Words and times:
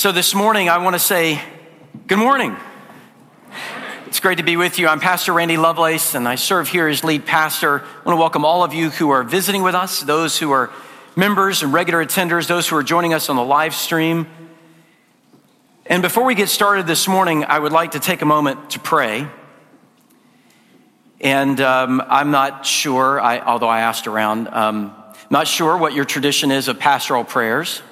So 0.00 0.12
this 0.12 0.34
morning, 0.34 0.70
I 0.70 0.78
want 0.78 0.94
to 0.94 0.98
say 0.98 1.42
good 2.06 2.18
morning. 2.18 2.56
It's 4.06 4.18
great 4.18 4.38
to 4.38 4.42
be 4.42 4.56
with 4.56 4.78
you. 4.78 4.88
I'm 4.88 4.98
Pastor 4.98 5.34
Randy 5.34 5.58
Lovelace, 5.58 6.14
and 6.14 6.26
I 6.26 6.36
serve 6.36 6.68
here 6.68 6.88
as 6.88 7.04
lead 7.04 7.26
pastor. 7.26 7.80
I 7.80 8.04
want 8.06 8.16
to 8.16 8.16
welcome 8.16 8.42
all 8.42 8.64
of 8.64 8.72
you 8.72 8.88
who 8.88 9.10
are 9.10 9.22
visiting 9.22 9.62
with 9.62 9.74
us, 9.74 10.00
those 10.00 10.38
who 10.38 10.52
are 10.52 10.70
members 11.16 11.62
and 11.62 11.74
regular 11.74 12.02
attenders, 12.02 12.46
those 12.46 12.66
who 12.66 12.76
are 12.76 12.82
joining 12.82 13.12
us 13.12 13.28
on 13.28 13.36
the 13.36 13.44
live 13.44 13.74
stream. 13.74 14.26
And 15.84 16.00
before 16.00 16.24
we 16.24 16.34
get 16.34 16.48
started 16.48 16.86
this 16.86 17.06
morning, 17.06 17.44
I 17.44 17.58
would 17.58 17.72
like 17.72 17.90
to 17.90 18.00
take 18.00 18.22
a 18.22 18.26
moment 18.26 18.70
to 18.70 18.80
pray. 18.80 19.28
And 21.20 21.60
um, 21.60 22.02
I'm 22.08 22.30
not 22.30 22.64
sure, 22.64 23.20
I, 23.20 23.40
although 23.40 23.68
I 23.68 23.80
asked 23.80 24.06
around, 24.06 24.48
um, 24.48 24.96
not 25.28 25.46
sure 25.46 25.76
what 25.76 25.92
your 25.92 26.06
tradition 26.06 26.50
is 26.50 26.68
of 26.68 26.78
pastoral 26.78 27.22
prayers. 27.22 27.82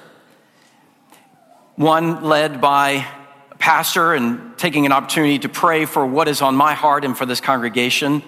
One 1.79 2.25
led 2.25 2.59
by 2.59 3.07
a 3.51 3.55
pastor 3.55 4.13
and 4.13 4.57
taking 4.57 4.85
an 4.85 4.91
opportunity 4.91 5.39
to 5.39 5.47
pray 5.47 5.85
for 5.85 6.05
what 6.05 6.27
is 6.27 6.41
on 6.41 6.53
my 6.53 6.73
heart 6.73 7.05
and 7.05 7.17
for 7.17 7.25
this 7.25 7.39
congregation. 7.39 8.21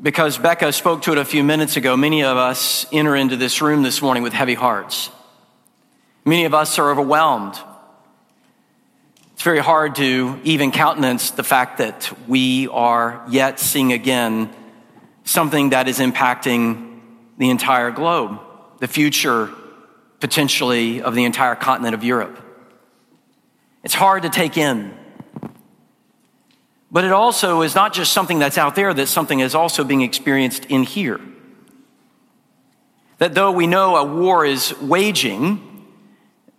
Because 0.00 0.38
Becca 0.38 0.72
spoke 0.72 1.02
to 1.02 1.12
it 1.12 1.18
a 1.18 1.24
few 1.26 1.44
minutes 1.44 1.76
ago, 1.76 1.94
many 1.94 2.24
of 2.24 2.38
us 2.38 2.86
enter 2.94 3.14
into 3.14 3.36
this 3.36 3.60
room 3.60 3.82
this 3.82 4.00
morning 4.00 4.22
with 4.22 4.32
heavy 4.32 4.54
hearts. 4.54 5.10
Many 6.24 6.46
of 6.46 6.54
us 6.54 6.78
are 6.78 6.90
overwhelmed. 6.90 7.58
It's 9.34 9.42
very 9.42 9.58
hard 9.58 9.96
to 9.96 10.40
even 10.44 10.70
countenance 10.70 11.32
the 11.32 11.44
fact 11.44 11.76
that 11.76 12.10
we 12.26 12.68
are 12.68 13.22
yet 13.28 13.60
seeing 13.60 13.92
again 13.92 14.50
something 15.24 15.68
that 15.68 15.88
is 15.88 15.98
impacting 15.98 17.00
the 17.36 17.50
entire 17.50 17.90
globe, 17.90 18.40
the 18.78 18.88
future 18.88 19.52
potentially 20.22 21.02
of 21.02 21.16
the 21.16 21.24
entire 21.24 21.56
continent 21.56 21.96
of 21.96 22.04
Europe. 22.04 22.38
It's 23.82 23.92
hard 23.92 24.22
to 24.22 24.30
take 24.30 24.56
in. 24.56 24.96
But 26.92 27.02
it 27.02 27.10
also 27.10 27.62
is 27.62 27.74
not 27.74 27.92
just 27.92 28.12
something 28.12 28.38
that's 28.38 28.56
out 28.56 28.76
there, 28.76 28.94
that 28.94 29.08
something 29.08 29.40
is 29.40 29.56
also 29.56 29.82
being 29.82 30.02
experienced 30.02 30.66
in 30.66 30.84
here. 30.84 31.20
That 33.18 33.34
though 33.34 33.50
we 33.50 33.66
know 33.66 33.96
a 33.96 34.04
war 34.04 34.46
is 34.46 34.78
waging, 34.80 35.88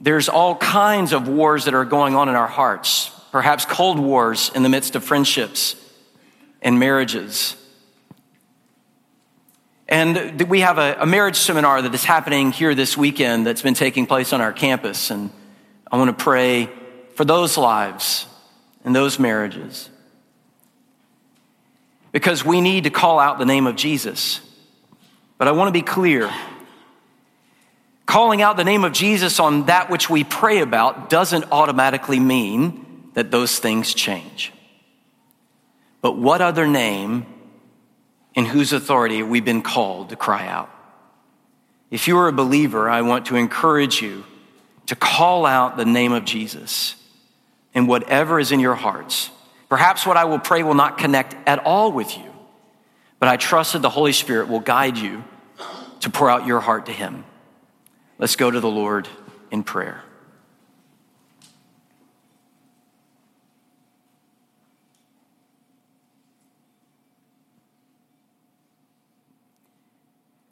there's 0.02 0.28
all 0.28 0.58
kinds 0.58 1.14
of 1.14 1.30
wars 1.30 1.64
that 1.64 1.74
are 1.74 1.86
going 1.86 2.16
on 2.16 2.28
in 2.28 2.36
our 2.36 2.48
hearts, 2.48 3.12
perhaps 3.32 3.64
cold 3.66 3.98
wars 3.98 4.52
in 4.54 4.64
the 4.64 4.70
midst 4.70 4.98
of 4.98 5.06
friendships 5.06 5.78
and 6.62 6.80
marriages. 6.80 7.56
And 9.88 10.42
we 10.50 10.62
have 10.62 10.78
a, 10.78 10.98
a 11.00 11.06
marriage 11.06 11.36
seminar 11.36 11.82
that 11.82 11.94
is 11.94 12.04
happening 12.04 12.52
here 12.52 12.74
this 12.74 12.98
weekend 12.98 13.46
that's 13.46 13.62
been 13.62 13.74
taking 13.74 14.06
place 14.06 14.34
on 14.34 14.42
our 14.42 14.54
campus. 14.54 15.12
And 15.12 15.30
I 15.92 15.98
want 15.98 16.18
to 16.18 16.24
pray 16.24 16.70
for 17.16 17.26
those 17.26 17.58
lives 17.58 18.26
and 18.86 18.96
those 18.96 19.20
marriages. 19.20 19.90
Because 22.12 22.46
we 22.46 22.62
need 22.62 22.86
to 22.86 22.90
call 22.90 23.20
out 23.20 23.40
the 23.40 23.46
name 23.46 23.68
of 23.68 23.76
Jesus. 23.76 24.40
But 25.38 25.48
I 25.48 25.52
want 25.52 25.68
to 25.68 25.74
be 25.74 25.82
clear 25.82 26.32
calling 28.06 28.42
out 28.42 28.58
the 28.58 28.64
name 28.64 28.84
of 28.84 28.94
Jesus 28.94 29.40
on 29.40 29.66
that 29.66 29.90
which 29.90 30.10
we 30.10 30.24
pray 30.24 30.60
about 30.60 31.10
doesn't 31.10 31.46
automatically 31.52 32.20
mean 32.20 33.10
that 33.14 33.32
those 33.32 33.58
things 33.60 33.94
change. 33.94 34.52
But 36.02 36.18
what 36.18 36.42
other 36.42 36.68
name 36.68 37.26
in 38.36 38.46
whose 38.46 38.74
authority 38.74 39.24
we've 39.24 39.46
been 39.46 39.62
called 39.62 40.10
to 40.10 40.16
cry 40.16 40.48
out? 40.48 40.70
If 41.92 42.08
you 42.08 42.18
are 42.18 42.28
a 42.28 42.34
believer, 42.34 42.90
I 42.90 43.02
want 43.02 43.28
to 43.28 43.36
encourage 43.36 44.02
you 44.02 44.24
to 44.88 44.96
call 44.96 45.46
out 45.46 45.78
the 45.78 45.86
name 45.86 46.12
of 46.12 46.26
Jesus 46.26 46.96
in 47.74 47.88
whatever 47.88 48.40
is 48.40 48.52
in 48.52 48.60
your 48.60 48.76
hearts. 48.76 49.30
Perhaps 49.70 50.06
what 50.06 50.18
I 50.18 50.26
will 50.26 50.40
pray 50.40 50.64
will 50.64 50.74
not 50.74 50.98
connect 50.98 51.36
at 51.48 51.60
all 51.66 51.92
with 51.92 52.18
you, 52.18 52.32
but 53.20 53.30
I 53.30 53.38
trust 53.38 53.74
that 53.74 53.82
the 53.82 53.90
Holy 53.90 54.14
Spirit 54.14 54.48
will 54.48 54.60
guide 54.60 54.98
you 54.98 55.24
to 56.02 56.10
pour 56.10 56.30
out 56.30 56.46
your 56.46 56.60
heart 56.60 56.86
to 56.88 56.92
Him. 56.92 57.24
Let's 58.20 58.36
go 58.36 58.52
to 58.52 58.60
the 58.60 58.70
Lord 58.70 59.08
in 59.52 59.64
prayer. 59.64 60.03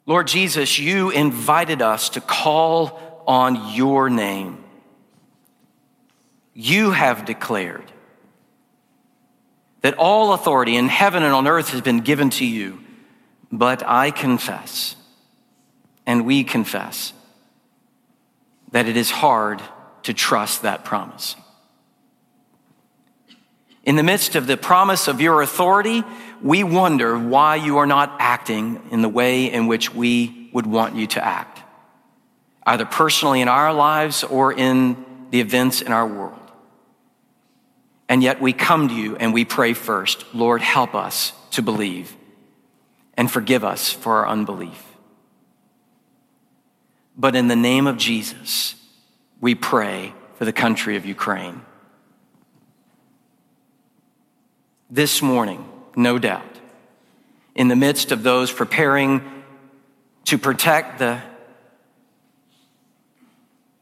Lord 0.06 0.26
Jesus, 0.26 0.78
you 0.78 1.10
invited 1.10 1.80
us 1.82 2.10
to 2.10 2.20
call 2.20 3.22
on 3.26 3.74
your 3.74 4.10
name 4.10 4.62
you 6.54 6.90
have 6.90 7.24
declared 7.24 7.90
that 9.80 9.94
all 9.94 10.32
authority 10.32 10.76
in 10.76 10.88
heaven 10.88 11.22
and 11.22 11.32
on 11.32 11.48
earth 11.48 11.70
has 11.70 11.80
been 11.80 12.00
given 12.00 12.30
to 12.30 12.46
you. 12.46 12.78
But 13.50 13.82
I 13.86 14.10
confess, 14.10 14.96
and 16.06 16.24
we 16.24 16.44
confess, 16.44 17.12
that 18.70 18.88
it 18.88 18.96
is 18.96 19.10
hard 19.10 19.60
to 20.04 20.14
trust 20.14 20.62
that 20.62 20.84
promise. 20.84 21.36
In 23.84 23.96
the 23.96 24.02
midst 24.02 24.36
of 24.36 24.46
the 24.46 24.56
promise 24.56 25.08
of 25.08 25.20
your 25.20 25.42
authority, 25.42 26.04
we 26.42 26.64
wonder 26.64 27.16
why 27.16 27.56
you 27.56 27.78
are 27.78 27.86
not 27.86 28.16
acting 28.18 28.80
in 28.90 29.02
the 29.02 29.08
way 29.08 29.46
in 29.46 29.66
which 29.66 29.94
we 29.94 30.50
would 30.52 30.66
want 30.66 30.96
you 30.96 31.06
to 31.06 31.24
act, 31.24 31.62
either 32.66 32.84
personally 32.84 33.40
in 33.40 33.48
our 33.48 33.72
lives 33.72 34.24
or 34.24 34.52
in 34.52 35.04
the 35.30 35.40
events 35.40 35.80
in 35.80 35.92
our 35.92 36.06
world. 36.06 36.38
And 38.08 38.22
yet 38.22 38.40
we 38.40 38.52
come 38.52 38.88
to 38.88 38.94
you 38.94 39.16
and 39.16 39.32
we 39.32 39.44
pray 39.44 39.72
first, 39.72 40.34
Lord, 40.34 40.60
help 40.60 40.94
us 40.94 41.32
to 41.52 41.62
believe 41.62 42.14
and 43.14 43.30
forgive 43.30 43.64
us 43.64 43.90
for 43.90 44.16
our 44.18 44.28
unbelief. 44.28 44.84
But 47.16 47.36
in 47.36 47.48
the 47.48 47.56
name 47.56 47.86
of 47.86 47.96
Jesus, 47.96 48.74
we 49.40 49.54
pray 49.54 50.12
for 50.34 50.44
the 50.44 50.52
country 50.52 50.96
of 50.96 51.06
Ukraine. 51.06 51.62
This 54.90 55.22
morning, 55.22 55.71
no 55.96 56.18
doubt, 56.18 56.60
in 57.54 57.68
the 57.68 57.76
midst 57.76 58.12
of 58.12 58.22
those 58.22 58.52
preparing 58.52 59.42
to 60.24 60.38
protect 60.38 60.98
the 60.98 61.20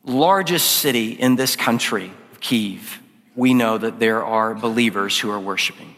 largest 0.04 0.70
city 0.78 1.12
in 1.12 1.36
this 1.36 1.56
country, 1.56 2.12
Kiev, 2.40 3.00
we 3.36 3.54
know 3.54 3.78
that 3.78 4.00
there 4.00 4.24
are 4.24 4.54
believers 4.54 5.18
who 5.18 5.30
are 5.30 5.40
worshiping. 5.40 5.94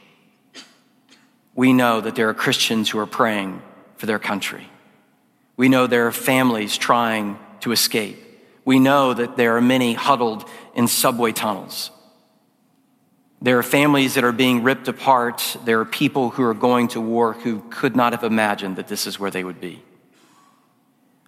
We 1.54 1.72
know 1.72 2.00
that 2.00 2.14
there 2.14 2.28
are 2.28 2.34
Christians 2.34 2.90
who 2.90 2.98
are 2.98 3.06
praying 3.06 3.62
for 3.96 4.06
their 4.06 4.18
country. 4.18 4.68
We 5.56 5.68
know 5.68 5.86
there 5.86 6.06
are 6.06 6.12
families 6.12 6.76
trying 6.76 7.38
to 7.60 7.72
escape. 7.72 8.18
We 8.64 8.78
know 8.78 9.12
that 9.14 9.36
there 9.36 9.56
are 9.56 9.60
many 9.60 9.94
huddled 9.94 10.48
in 10.74 10.88
subway 10.88 11.32
tunnels. 11.32 11.90
There 13.42 13.58
are 13.58 13.64
families 13.64 14.14
that 14.14 14.22
are 14.22 14.30
being 14.30 14.62
ripped 14.62 14.86
apart. 14.86 15.56
There 15.64 15.80
are 15.80 15.84
people 15.84 16.30
who 16.30 16.44
are 16.44 16.54
going 16.54 16.86
to 16.88 17.00
war 17.00 17.32
who 17.32 17.60
could 17.70 17.96
not 17.96 18.12
have 18.12 18.22
imagined 18.22 18.76
that 18.76 18.86
this 18.86 19.04
is 19.04 19.18
where 19.18 19.32
they 19.32 19.42
would 19.42 19.60
be. 19.60 19.82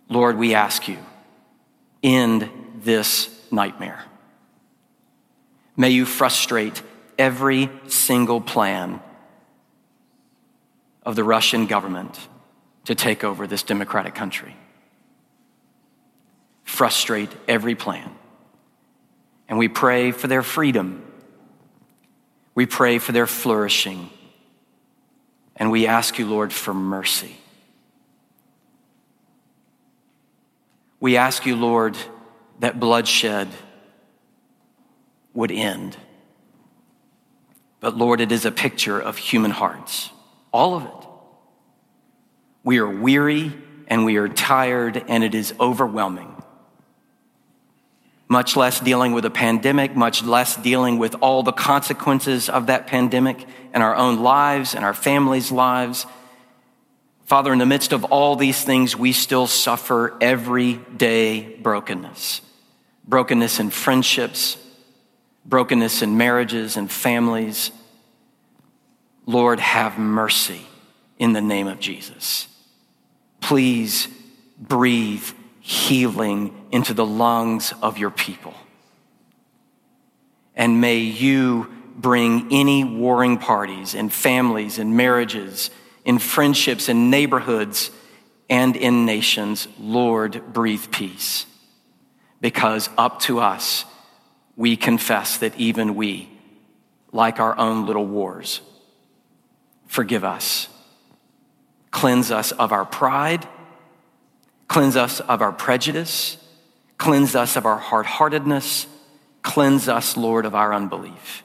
Lord, 0.09 0.39
we 0.39 0.55
ask 0.55 0.87
you, 0.87 0.99
end 2.05 2.49
this 2.83 3.29
nightmare. 3.51 4.05
May 5.77 5.91
you 5.91 6.07
frustrate 6.07 6.83
every 7.19 7.69
single 7.89 8.41
plan 8.41 9.01
of 11.03 11.17
the 11.17 11.25
Russian 11.25 11.67
government 11.67 12.17
to 12.85 12.95
take 12.95 13.25
over 13.25 13.49
this 13.49 13.65
democratic 13.65 14.15
country. 14.15 14.55
Frustrate 16.63 17.31
every 17.49 17.75
plan. 17.75 18.09
And 19.49 19.59
we 19.59 19.67
pray 19.67 20.13
for 20.13 20.29
their 20.29 20.45
freedom. 20.45 21.04
We 22.55 22.67
pray 22.67 22.99
for 22.99 23.13
their 23.13 23.27
flourishing. 23.27 24.11
And 25.57 25.71
we 25.71 25.87
ask 25.87 26.19
you, 26.19 26.27
Lord, 26.27 26.53
for 26.53 26.75
mercy. 26.75 27.37
We 31.01 31.17
ask 31.17 31.47
you, 31.47 31.57
Lord, 31.57 31.97
that 32.61 32.81
bloodshed 32.81 33.49
would 35.35 35.51
end. 35.51 35.97
But 37.81 37.97
Lord, 37.97 38.21
it 38.21 38.33
is 38.33 38.47
a 38.47 38.51
picture 38.51 38.99
of 38.99 39.19
human 39.19 39.51
hearts, 39.51 40.11
all 40.53 40.75
of 40.75 40.85
it. 40.85 41.09
We 42.63 42.79
are 42.79 42.89
weary 42.89 43.53
and 43.89 44.07
we 44.07 44.17
are 44.17 44.29
tired 44.29 45.05
and 45.09 45.23
it 45.23 45.35
is 45.35 45.53
overwhelming. 45.61 46.34
Much 48.29 48.57
less 48.57 48.81
dealing 48.81 49.13
with 49.13 49.25
a 49.25 49.31
pandemic, 49.31 49.95
much 49.95 50.23
less 50.23 50.57
dealing 50.57 50.99
with 50.99 51.15
all 51.21 51.43
the 51.43 51.53
consequences 51.53 52.49
of 52.49 52.67
that 52.67 52.87
pandemic 52.87 53.47
in 53.75 53.83
our 53.83 53.95
own 53.95 54.23
lives 54.23 54.75
and 54.75 54.85
our 54.85 54.95
families' 54.95 55.53
lives. 55.53 56.07
Father, 57.25 57.53
in 57.53 57.59
the 57.59 57.67
midst 57.67 57.93
of 57.93 58.05
all 58.05 58.37
these 58.37 58.65
things, 58.65 58.97
we 58.97 59.13
still 59.13 59.47
suffer 59.47 60.17
everyday 60.21 61.43
brokenness. 61.57 62.41
Brokenness 63.07 63.61
in 63.61 63.71
friendships, 63.71 64.57
brokenness 65.45 66.03
in 66.03 66.17
marriages 66.17 66.77
and 66.77 66.91
families. 66.91 67.71
Lord, 69.27 69.61
have 69.61 69.99
mercy 69.99 70.63
in 71.19 71.33
the 71.33 71.41
name 71.41 71.67
of 71.67 71.81
Jesus. 71.81 72.49
Please 73.41 74.09
breathe 74.59 75.29
healing 75.67 76.55
into 76.71 76.93
the 76.93 77.07
lungs 77.07 77.73
of 77.81 77.97
your 77.97 78.11
people. 78.11 78.53
And 80.55 80.79
may 80.79 80.99
you 80.99 81.73
bring 81.97 82.49
any 82.53 82.85
warring 82.85 83.39
parties 83.39 83.95
and 83.95 84.13
families 84.13 84.79
and 84.79 84.95
marriages, 84.95 85.71
in 86.05 86.19
friendships 86.19 86.91
and 86.91 87.11
neighborhoods 87.11 87.91
and 88.51 88.77
in 88.77 89.07
nations, 89.07 89.67
Lord, 89.81 90.53
breathe 90.53 90.91
peace. 90.91 91.47
Because 92.43 92.91
up 92.99 93.21
to 93.21 93.41
us, 93.41 93.87
we 94.57 94.77
confess 94.77 95.39
that 95.39 95.59
even 95.59 95.95
we, 95.95 96.29
like 97.11 97.41
our 97.41 97.57
own 97.57 97.87
little 97.87 98.05
wars, 98.05 98.61
forgive 99.87 100.25
us. 100.25 100.69
Cleanse 101.91 102.31
us 102.31 102.53
of 102.53 102.71
our 102.71 102.85
pride. 102.85 103.49
Cleanse 104.69 104.97
us 104.97 105.21
of 105.21 105.43
our 105.43 105.53
prejudice. 105.53 106.37
Cleanse 106.99 107.35
us 107.35 107.57
of 107.57 107.67
our 107.67 107.79
hard 107.79 108.07
heartedness. 108.07 108.87
Cleanse 109.43 109.89
us, 109.89 110.17
Lord, 110.17 110.47
of 110.47 110.55
our 110.55 110.73
unbelief. 110.73 111.45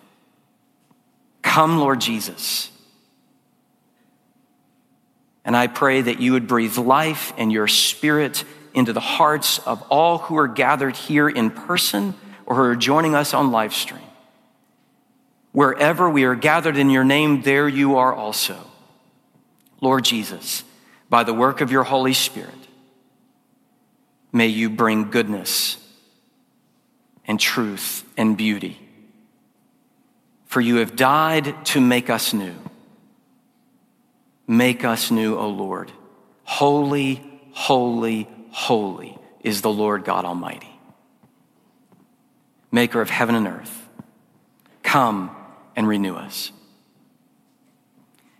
Come, 1.42 1.80
Lord 1.80 2.02
Jesus. 2.02 2.72
And 5.44 5.56
I 5.56 5.68
pray 5.68 6.02
that 6.02 6.20
you 6.20 6.34
would 6.34 6.48
breathe 6.48 6.78
life 6.78 7.34
and 7.38 7.52
your 7.52 7.68
spirit 7.68 8.44
into 8.74 8.94
the 8.94 9.00
hearts 9.00 9.60
of 9.60 9.82
all 9.90 10.20
who 10.20 10.38
are 10.38 10.48
gathered 10.48 10.96
here 10.96 11.28
in 11.28 11.50
person 11.50 12.14
or 12.46 12.56
who 12.56 12.62
are 12.62 12.76
joining 12.76 13.16
us 13.16 13.34
on 13.34 13.52
live 13.52 13.74
stream. 13.74 14.02
Wherever 15.52 16.10
we 16.10 16.24
are 16.26 16.36
gathered 16.36 16.78
in 16.78 16.90
your 16.90 17.04
name, 17.04 17.42
there 17.42 17.68
you 17.68 17.98
are 17.98 18.14
also. 18.14 18.58
Lord 19.82 20.06
Jesus, 20.06 20.64
by 21.10 21.24
the 21.24 21.34
work 21.34 21.62
of 21.62 21.72
your 21.72 21.84
Holy 21.84 22.14
Spirit, 22.14 22.54
may 24.32 24.48
you 24.48 24.70
bring 24.70 25.10
goodness 25.10 25.78
and 27.26 27.40
truth 27.40 28.04
and 28.18 28.36
beauty. 28.36 28.80
For 30.46 30.62
you 30.62 30.78
have 30.78 30.96
died 30.96 31.66
to 31.68 31.82
make 31.82 32.10
us 32.10 32.34
new. 32.34 32.56
Make 34.48 34.84
us 34.84 35.12
new, 35.12 35.36
O 35.38 35.48
Lord. 35.48 35.92
Holy, 36.44 37.24
holy, 37.52 38.28
holy 38.50 39.18
is 39.42 39.62
the 39.62 39.72
Lord 39.72 40.04
God 40.04 40.26
Almighty, 40.26 40.80
maker 42.72 43.02
of 43.02 43.10
heaven 43.10 43.36
and 43.36 43.48
earth. 43.48 43.88
Come 44.82 45.36
and 45.76 45.88
renew 45.88 46.16
us. 46.16 46.52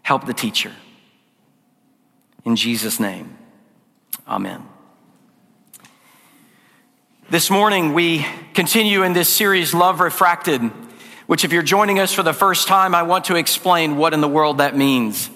Help 0.02 0.26
the 0.26 0.34
teacher. 0.34 0.72
In 2.44 2.56
Jesus' 2.56 3.00
name, 3.00 3.38
amen. 4.28 4.69
This 7.32 7.52
morning, 7.52 7.94
we 7.94 8.26
continue 8.56 9.04
in 9.04 9.14
this 9.14 9.30
series, 9.30 9.72
Love 9.72 10.00
Refracted, 10.00 10.64
which, 11.28 11.46
if 11.46 11.54
you're 11.54 11.62
joining 11.62 12.00
us 12.00 12.12
for 12.12 12.24
the 12.24 12.34
first 12.34 12.68
time, 12.68 12.96
I 12.96 13.04
want 13.04 13.26
to 13.26 13.36
explain 13.36 13.98
what 13.98 14.16
in 14.16 14.22
the 14.22 14.28
world 14.28 14.58
that 14.58 14.76
means. 14.76 15.30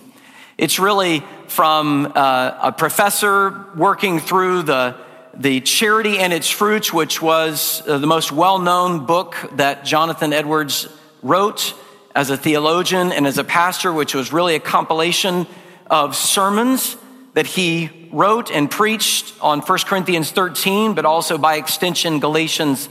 It's 0.57 0.79
really 0.79 1.23
from 1.49 2.11
uh, 2.15 2.57
a 2.63 2.71
professor 2.71 3.67
working 3.75 4.19
through 4.19 4.63
the, 4.63 4.95
the 5.35 5.61
Charity 5.61 6.17
and 6.17 6.33
Its 6.33 6.49
Fruits, 6.49 6.91
which 6.91 7.21
was 7.21 7.87
uh, 7.87 7.99
the 7.99 8.07
most 8.07 8.31
well 8.31 8.57
known 8.57 9.05
book 9.05 9.35
that 9.57 9.85
Jonathan 9.85 10.33
Edwards 10.33 10.87
wrote 11.21 11.75
as 12.15 12.31
a 12.31 12.37
theologian 12.37 13.11
and 13.11 13.27
as 13.27 13.37
a 13.37 13.43
pastor, 13.43 13.93
which 13.93 14.15
was 14.15 14.33
really 14.33 14.55
a 14.55 14.59
compilation 14.59 15.45
of 15.91 16.15
sermons 16.15 16.97
that 17.33 17.47
he 17.47 18.09
wrote 18.11 18.51
and 18.51 18.69
preached 18.69 19.33
on 19.41 19.61
1 19.61 19.79
Corinthians 19.85 20.31
13, 20.31 20.93
but 20.93 21.05
also 21.05 21.37
by 21.37 21.55
extension, 21.55 22.19
Galatians 22.19 22.89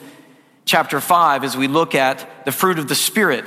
chapter 0.65 1.01
5, 1.01 1.45
as 1.45 1.57
we 1.57 1.69
look 1.69 1.95
at 1.95 2.45
the 2.45 2.53
fruit 2.53 2.79
of 2.79 2.89
the 2.89 2.95
Spirit. 2.95 3.45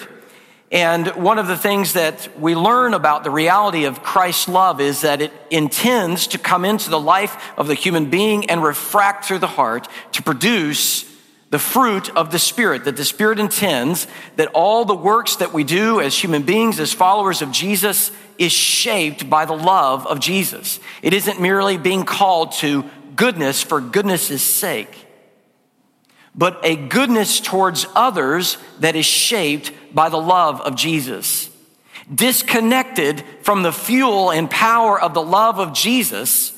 And 0.71 1.07
one 1.09 1.38
of 1.38 1.47
the 1.47 1.57
things 1.57 1.94
that 1.94 2.39
we 2.39 2.56
learn 2.56 2.94
about 2.94 3.24
the 3.24 3.30
reality 3.30 3.86
of 3.86 4.03
Christ's 4.03 4.47
love 4.47 4.81
is 4.81 5.01
that 5.01 5.21
it 5.21 5.31
intends 5.51 6.27
to 6.27 6.38
come 6.38 6.65
into 6.65 6.89
the 6.89 7.00
life 7.00 7.53
of 7.57 7.68
the 7.68 7.75
human 7.75 8.09
being 8.09 8.50
and 8.50 8.63
refract 8.63 9.25
through 9.25 9.39
the 9.39 9.47
heart 9.47 9.88
to 10.13 10.24
produce 10.24 11.06
the 11.51 11.59
fruit 11.59 12.09
of 12.18 12.31
the 12.31 12.39
Spirit, 12.39 12.86
that 12.86 12.97
the 12.97 13.06
Spirit 13.06 13.39
intends 13.39 14.07
that 14.36 14.50
all 14.53 14.83
the 14.83 14.95
works 14.95 15.38
that 15.38 15.53
we 15.53 15.63
do 15.63 16.01
as 16.01 16.18
human 16.18 16.42
beings, 16.42 16.80
as 16.80 16.92
followers 16.92 17.42
of 17.42 17.51
Jesus, 17.51 18.12
is 18.37 18.51
shaped 18.51 19.29
by 19.29 19.45
the 19.45 19.55
love 19.55 20.05
of 20.07 20.19
Jesus. 20.19 20.79
It 21.01 21.13
isn't 21.13 21.41
merely 21.41 21.77
being 21.77 22.03
called 22.03 22.53
to 22.53 22.85
goodness 23.15 23.61
for 23.61 23.79
goodness' 23.81 24.41
sake, 24.41 25.07
but 26.35 26.59
a 26.63 26.75
goodness 26.75 27.39
towards 27.39 27.85
others 27.95 28.57
that 28.79 28.95
is 28.95 29.05
shaped 29.05 29.71
by 29.93 30.09
the 30.09 30.17
love 30.17 30.61
of 30.61 30.75
Jesus. 30.75 31.49
Disconnected 32.13 33.23
from 33.41 33.63
the 33.63 33.71
fuel 33.71 34.31
and 34.31 34.49
power 34.49 34.99
of 34.99 35.13
the 35.13 35.23
love 35.23 35.59
of 35.59 35.73
Jesus, 35.73 36.51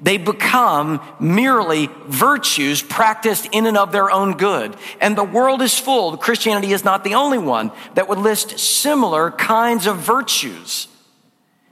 they 0.00 0.18
become 0.18 1.00
merely 1.18 1.88
virtues 2.06 2.82
practiced 2.82 3.48
in 3.50 3.66
and 3.66 3.76
of 3.76 3.90
their 3.90 4.10
own 4.10 4.36
good. 4.36 4.76
And 5.00 5.16
the 5.16 5.24
world 5.24 5.62
is 5.62 5.76
full, 5.76 6.16
Christianity 6.16 6.72
is 6.72 6.84
not 6.84 7.02
the 7.02 7.14
only 7.14 7.38
one, 7.38 7.72
that 7.94 8.08
would 8.08 8.18
list 8.18 8.58
similar 8.60 9.32
kinds 9.32 9.86
of 9.86 9.96
virtues 9.96 10.86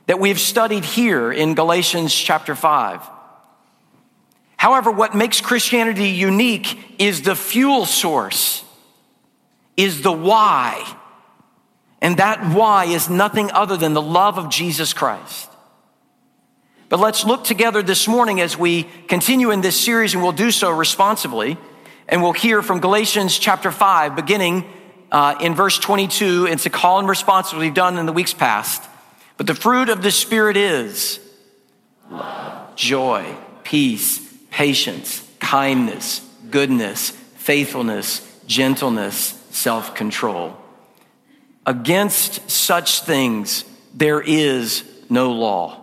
that 0.07 0.21
we've 0.21 0.41
studied 0.41 0.85
here 0.85 1.33
in 1.33 1.55
Galatians 1.55 2.15
chapter 2.15 2.55
5. 2.55 3.01
However, 4.57 4.91
what 4.91 5.15
makes 5.15 5.41
Christianity 5.41 6.09
unique 6.09 6.97
is 6.99 7.23
the 7.23 7.37
fuel 7.37 7.85
source, 7.85 8.65
is 9.77 10.03
the 10.03 10.13
why. 10.13 10.97
And 12.01 12.17
that 12.19 12.55
why 12.55 12.87
is 12.87 13.11
nothing 13.11 13.51
other 13.51 13.77
than 13.77 13.93
the 13.93 14.03
love 14.03 14.39
of 14.39 14.49
Jesus 14.49 14.93
Christ. 14.93 15.51
But 16.89 17.01
let's 17.01 17.25
look 17.25 17.43
together 17.43 17.83
this 17.83 18.07
morning 18.07 18.41
as 18.41 18.57
we 18.57 18.85
continue 19.09 19.51
in 19.51 19.61
this 19.61 19.79
series, 19.79 20.15
and 20.15 20.23
we'll 20.23 20.33
do 20.33 20.53
so 20.53 20.71
responsibly. 20.71 21.59
And 22.09 22.23
we'll 22.23 22.33
hear 22.33 22.63
from 22.63 22.79
Galatians 22.79 23.37
chapter 23.37 23.73
5, 23.73 24.15
beginning 24.15 24.65
uh, 25.11 25.35
in 25.41 25.57
verse 25.57 25.79
22. 25.79 26.47
It's 26.47 26.65
a 26.65 26.71
call 26.71 27.01
and 27.01 27.09
response 27.09 27.51
that 27.51 27.59
we've 27.59 27.75
done 27.75 27.99
in 27.99 28.07
the 28.07 28.13
weeks 28.13 28.33
past. 28.33 28.83
But 29.37 29.47
the 29.47 29.55
fruit 29.55 29.89
of 29.89 30.03
the 30.03 30.11
Spirit 30.11 30.57
is 30.57 31.21
love, 32.11 32.75
joy, 32.75 33.37
peace, 33.65 34.21
patience, 34.51 35.27
kindness, 35.39 36.27
goodness, 36.51 37.11
faithfulness, 37.11 38.23
gentleness, 38.47 39.43
self 39.51 39.95
control. 39.95 40.57
Against 41.67 42.51
such 42.51 43.03
things 43.03 43.65
there 43.95 44.21
is 44.21 44.85
no 45.09 45.33
law. 45.33 45.83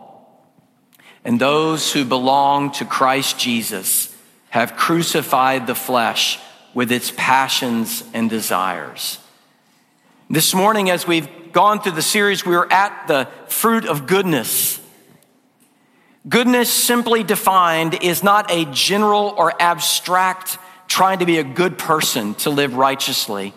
And 1.25 1.39
those 1.39 1.91
who 1.93 2.05
belong 2.05 2.71
to 2.73 2.85
Christ 2.85 3.39
Jesus 3.39 4.15
have 4.49 4.75
crucified 4.75 5.67
the 5.67 5.75
flesh 5.75 6.39
with 6.73 6.91
its 6.91 7.11
passions 7.15 8.03
and 8.13 8.29
desires. 8.29 9.19
This 10.29 10.53
morning, 10.53 10.89
as 10.89 11.07
we've 11.07 11.27
gone 11.53 11.81
through 11.81 11.93
the 11.93 12.01
series, 12.01 12.45
we 12.45 12.55
are 12.55 12.71
at 12.71 13.07
the 13.07 13.27
fruit 13.47 13.85
of 13.85 14.07
goodness. 14.07 14.81
Goodness, 16.27 16.71
simply 16.71 17.23
defined, 17.23 18.03
is 18.03 18.23
not 18.23 18.51
a 18.51 18.65
general 18.65 19.33
or 19.37 19.53
abstract 19.61 20.57
trying 20.87 21.19
to 21.19 21.25
be 21.25 21.37
a 21.37 21.43
good 21.43 21.77
person 21.77 22.33
to 22.35 22.49
live 22.49 22.75
righteously. 22.75 23.53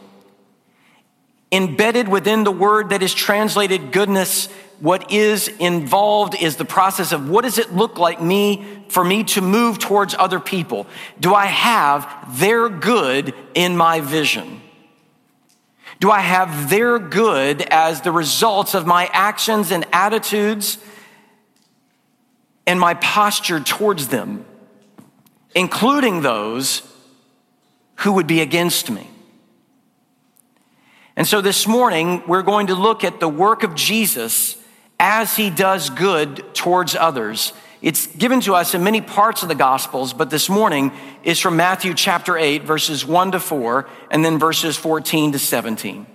Embedded 1.51 2.09
within 2.09 2.45
the 2.45 2.53
word 2.53 2.91
that 2.91 3.03
is 3.03 3.15
translated 3.15 3.93
goodness 3.93 4.49
what 4.81 5.11
is 5.11 5.49
involved 5.49 6.35
is 6.41 6.57
the 6.57 6.65
process 6.65 7.13
of 7.13 7.31
what 7.31 7.45
does 7.45 7.59
it 7.59 7.75
look 7.75 7.99
like 7.99 8.21
me 8.21 8.83
for 8.89 9.03
me 9.03 9.25
to 9.25 9.41
move 9.41 9.79
towards 9.79 10.15
other 10.15 10.39
people? 10.39 10.87
Do 11.19 11.35
I 11.35 11.47
have 11.47 12.39
their 12.39 12.69
good 12.69 13.35
in 13.55 13.77
my 13.77 14.01
vision? 14.01 14.61
Do 15.99 16.11
I 16.11 16.21
have 16.21 16.69
their 16.69 16.99
good 16.99 17.63
as 17.63 18.03
the 18.03 18.13
results 18.13 18.75
of 18.75 18.87
my 18.87 19.09
actions 19.13 19.71
and 19.71 19.87
attitudes 19.93 20.79
and 22.67 22.79
my 22.79 22.95
posture 22.95 23.61
towards 23.61 24.09
them, 24.09 24.45
including 25.55 26.21
those 26.21 26.83
who 27.97 28.13
would 28.13 28.27
be 28.27 28.41
against 28.41 28.91
me? 28.91 29.09
And 31.17 31.27
so 31.27 31.41
this 31.41 31.67
morning, 31.67 32.23
we're 32.27 32.43
going 32.43 32.67
to 32.67 32.75
look 32.75 33.03
at 33.03 33.21
the 33.21 33.29
work 33.29 33.63
of 33.63 33.75
Jesus 33.75 34.59
as 35.01 35.35
he 35.35 35.49
does 35.49 35.89
good 35.89 36.55
towards 36.55 36.95
others. 36.95 37.55
It's 37.83 38.07
given 38.07 38.41
to 38.43 38.55
us 38.55 38.75
in 38.75 38.83
many 38.83 39.01
parts 39.01 39.43
of 39.43 39.49
the 39.49 39.55
Gospels, 39.55 40.13
but 40.13 40.31
this 40.31 40.49
morning 40.49 40.93
is 41.23 41.39
from 41.39 41.57
Matthew 41.57 41.93
chapter 41.95 42.37
8, 42.37 42.63
verses 42.63 43.05
1 43.05 43.33
to 43.33 43.41
4, 43.41 43.89
and 44.11 44.25
then 44.25 44.39
verses 44.39 44.77
14 44.77 45.33
to 45.33 45.39
17. 45.39 46.07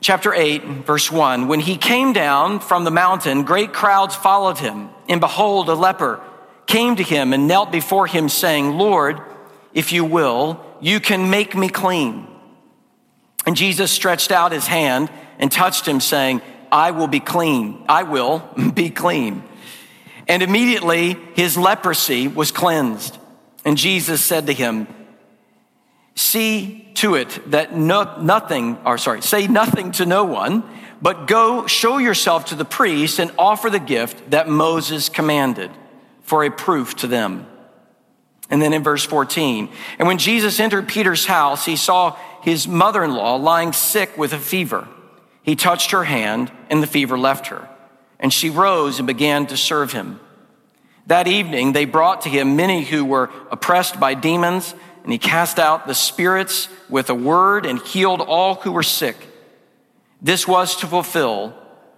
Chapter 0.00 0.32
8, 0.32 0.64
verse 0.84 1.10
1 1.10 1.48
When 1.48 1.60
he 1.60 1.76
came 1.76 2.12
down 2.12 2.60
from 2.60 2.84
the 2.84 2.90
mountain, 2.90 3.42
great 3.42 3.72
crowds 3.72 4.14
followed 4.14 4.58
him, 4.58 4.90
and 5.08 5.20
behold, 5.20 5.68
a 5.68 5.74
leper 5.74 6.20
came 6.66 6.96
to 6.96 7.02
him 7.02 7.32
and 7.32 7.48
knelt 7.48 7.72
before 7.72 8.06
him, 8.06 8.28
saying, 8.28 8.78
Lord, 8.78 9.20
if 9.74 9.92
you 9.92 10.04
will, 10.04 10.64
you 10.80 11.00
can 11.00 11.30
make 11.30 11.56
me 11.56 11.68
clean. 11.68 12.28
And 13.44 13.56
Jesus 13.56 13.90
stretched 13.90 14.30
out 14.30 14.52
his 14.52 14.66
hand 14.66 15.10
and 15.38 15.50
touched 15.50 15.86
him, 15.86 16.00
saying, 16.00 16.42
I 16.72 16.90
will 16.92 17.06
be 17.06 17.20
clean. 17.20 17.84
I 17.88 18.02
will 18.02 18.38
be 18.74 18.90
clean. 18.90 19.44
And 20.26 20.42
immediately 20.42 21.18
his 21.34 21.58
leprosy 21.58 22.26
was 22.26 22.50
cleansed. 22.50 23.18
And 23.64 23.76
Jesus 23.76 24.24
said 24.24 24.46
to 24.46 24.52
him, 24.52 24.88
See 26.14 26.90
to 26.94 27.14
it 27.14 27.50
that 27.50 27.74
no, 27.74 28.20
nothing, 28.20 28.78
or 28.84 28.98
sorry, 28.98 29.22
say 29.22 29.46
nothing 29.46 29.92
to 29.92 30.06
no 30.06 30.24
one, 30.24 30.62
but 31.00 31.26
go 31.26 31.66
show 31.66 31.98
yourself 31.98 32.46
to 32.46 32.54
the 32.54 32.64
priest 32.64 33.18
and 33.18 33.32
offer 33.38 33.70
the 33.70 33.80
gift 33.80 34.30
that 34.30 34.48
Moses 34.48 35.08
commanded 35.08 35.70
for 36.22 36.44
a 36.44 36.50
proof 36.50 36.96
to 36.96 37.06
them. 37.06 37.46
And 38.50 38.60
then 38.60 38.72
in 38.72 38.82
verse 38.82 39.04
14, 39.04 39.70
and 39.98 40.06
when 40.06 40.18
Jesus 40.18 40.60
entered 40.60 40.86
Peter's 40.86 41.24
house, 41.24 41.64
he 41.64 41.76
saw 41.76 42.16
his 42.42 42.68
mother 42.68 43.02
in 43.02 43.12
law 43.12 43.36
lying 43.36 43.72
sick 43.72 44.16
with 44.18 44.32
a 44.32 44.38
fever. 44.38 44.86
He 45.42 45.56
touched 45.56 45.90
her 45.90 46.04
hand, 46.04 46.52
and 46.70 46.82
the 46.82 46.86
fever 46.86 47.18
left 47.18 47.48
her. 47.48 47.68
And 48.20 48.32
she 48.32 48.50
rose 48.50 48.98
and 48.98 49.06
began 49.06 49.46
to 49.48 49.56
serve 49.56 49.92
him. 49.92 50.20
That 51.08 51.26
evening, 51.26 51.72
they 51.72 51.84
brought 51.84 52.22
to 52.22 52.28
him 52.28 52.54
many 52.54 52.84
who 52.84 53.04
were 53.04 53.30
oppressed 53.50 53.98
by 53.98 54.14
demons, 54.14 54.74
and 55.02 55.10
he 55.10 55.18
cast 55.18 55.58
out 55.58 55.86
the 55.86 55.94
spirits 55.94 56.68
with 56.88 57.10
a 57.10 57.14
word 57.14 57.66
and 57.66 57.80
healed 57.80 58.20
all 58.20 58.54
who 58.56 58.70
were 58.70 58.84
sick. 58.84 59.16
This 60.20 60.46
was 60.46 60.76
to 60.76 60.86
fulfill 60.86 61.54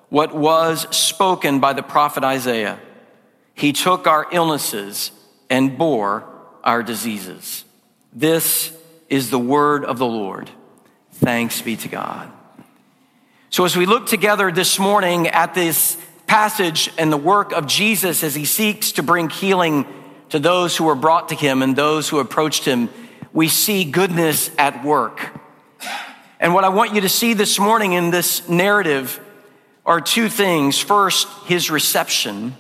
what 0.09 0.35
was 0.35 0.87
spoken 0.97 1.61
by 1.61 1.75
the 1.75 1.83
prophet 1.83 2.25
Isaiah. 2.25 2.81
He 3.53 3.73
took 3.73 4.07
our 4.07 4.27
illnesses 4.33 5.11
and 5.51 5.77
bore 5.77 6.25
our 6.63 6.83
diseases. 6.83 7.65
This 8.13 8.75
is 9.11 9.29
the 9.31 9.39
word 9.39 9.85
of 9.85 9.99
the 9.99 10.07
Lord. 10.07 10.51
Thanks 11.13 11.61
be 11.61 11.77
to 11.77 11.89
God. 11.89 12.33
So, 13.55 13.65
as 13.65 13.77
we 13.77 13.87
look 13.87 14.07
together 14.07 14.51
this 14.51 14.81
morning 14.81 15.29
at 15.29 15.55
this 15.55 15.97
passage 16.27 16.91
and 16.99 17.13
the 17.13 17.17
work 17.17 17.53
of 17.53 17.69
Jesus 17.69 18.25
as 18.25 18.35
he 18.35 18.47
seeks 18.47 18.91
to 18.91 19.03
bring 19.05 19.31
healing 19.31 19.87
to 20.31 20.41
those 20.41 20.77
who 20.77 20.83
were 20.83 20.97
brought 20.97 21.29
to 21.29 21.37
him 21.37 21.63
and 21.63 21.77
those 21.77 22.09
who 22.09 22.19
approached 22.19 22.65
him, 22.65 22.89
we 23.33 23.47
see 23.47 23.85
goodness 23.85 24.51
at 24.59 24.85
work. 24.85 25.41
And 26.41 26.53
what 26.53 26.65
I 26.65 26.71
want 26.71 26.97
you 26.97 27.03
to 27.03 27.09
see 27.09 27.33
this 27.33 27.61
morning 27.61 27.93
in 27.93 28.11
this 28.11 28.49
narrative 28.49 29.21
are 29.87 30.01
two 30.01 30.29
things. 30.29 30.81
First, 30.81 31.29
his 31.45 31.71
reception. 31.71 32.57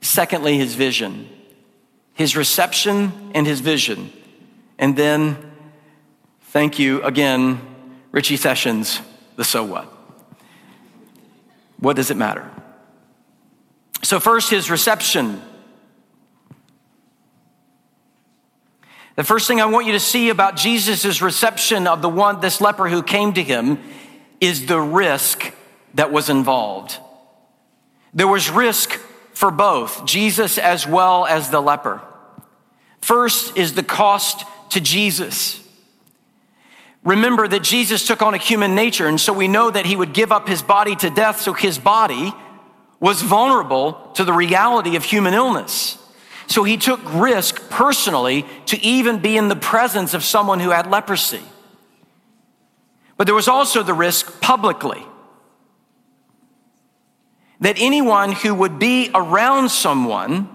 Secondly, 0.00 0.58
his 0.58 0.74
vision. 0.74 1.28
His 2.14 2.36
reception 2.36 3.30
and 3.36 3.46
his 3.46 3.60
vision. 3.60 4.12
And 4.80 4.96
then, 4.96 5.36
thank 6.46 6.80
you 6.80 7.04
again, 7.04 7.60
Richie 8.10 8.36
Sessions, 8.36 9.00
the 9.36 9.44
so 9.44 9.62
what. 9.62 9.93
What 11.78 11.96
does 11.96 12.10
it 12.10 12.16
matter? 12.16 12.50
So, 14.02 14.20
first, 14.20 14.50
his 14.50 14.70
reception. 14.70 15.42
The 19.16 19.24
first 19.24 19.46
thing 19.46 19.60
I 19.60 19.66
want 19.66 19.86
you 19.86 19.92
to 19.92 20.00
see 20.00 20.28
about 20.28 20.56
Jesus' 20.56 21.22
reception 21.22 21.86
of 21.86 22.02
the 22.02 22.08
one, 22.08 22.40
this 22.40 22.60
leper 22.60 22.88
who 22.88 23.02
came 23.02 23.32
to 23.34 23.42
him, 23.42 23.78
is 24.40 24.66
the 24.66 24.80
risk 24.80 25.54
that 25.94 26.12
was 26.12 26.28
involved. 26.28 26.98
There 28.12 28.28
was 28.28 28.50
risk 28.50 28.92
for 29.32 29.50
both, 29.50 30.04
Jesus 30.04 30.58
as 30.58 30.86
well 30.86 31.26
as 31.26 31.50
the 31.50 31.60
leper. 31.60 32.02
First 33.00 33.56
is 33.56 33.74
the 33.74 33.82
cost 33.82 34.44
to 34.70 34.80
Jesus. 34.80 35.63
Remember 37.04 37.46
that 37.46 37.62
Jesus 37.62 38.06
took 38.06 38.22
on 38.22 38.32
a 38.32 38.38
human 38.38 38.74
nature, 38.74 39.06
and 39.06 39.20
so 39.20 39.32
we 39.32 39.46
know 39.46 39.70
that 39.70 39.84
he 39.84 39.94
would 39.94 40.14
give 40.14 40.32
up 40.32 40.48
his 40.48 40.62
body 40.62 40.96
to 40.96 41.10
death, 41.10 41.40
so 41.40 41.52
his 41.52 41.78
body 41.78 42.32
was 42.98 43.20
vulnerable 43.20 43.92
to 44.14 44.24
the 44.24 44.32
reality 44.32 44.96
of 44.96 45.04
human 45.04 45.34
illness. 45.34 45.98
So 46.46 46.64
he 46.64 46.78
took 46.78 47.00
risk 47.12 47.68
personally 47.68 48.46
to 48.66 48.82
even 48.82 49.18
be 49.18 49.36
in 49.36 49.48
the 49.48 49.56
presence 49.56 50.14
of 50.14 50.24
someone 50.24 50.60
who 50.60 50.70
had 50.70 50.90
leprosy. 50.90 51.42
But 53.16 53.26
there 53.26 53.34
was 53.34 53.48
also 53.48 53.82
the 53.82 53.94
risk 53.94 54.40
publicly 54.40 55.04
that 57.60 57.76
anyone 57.78 58.32
who 58.32 58.54
would 58.54 58.78
be 58.78 59.10
around 59.14 59.70
someone 59.70 60.48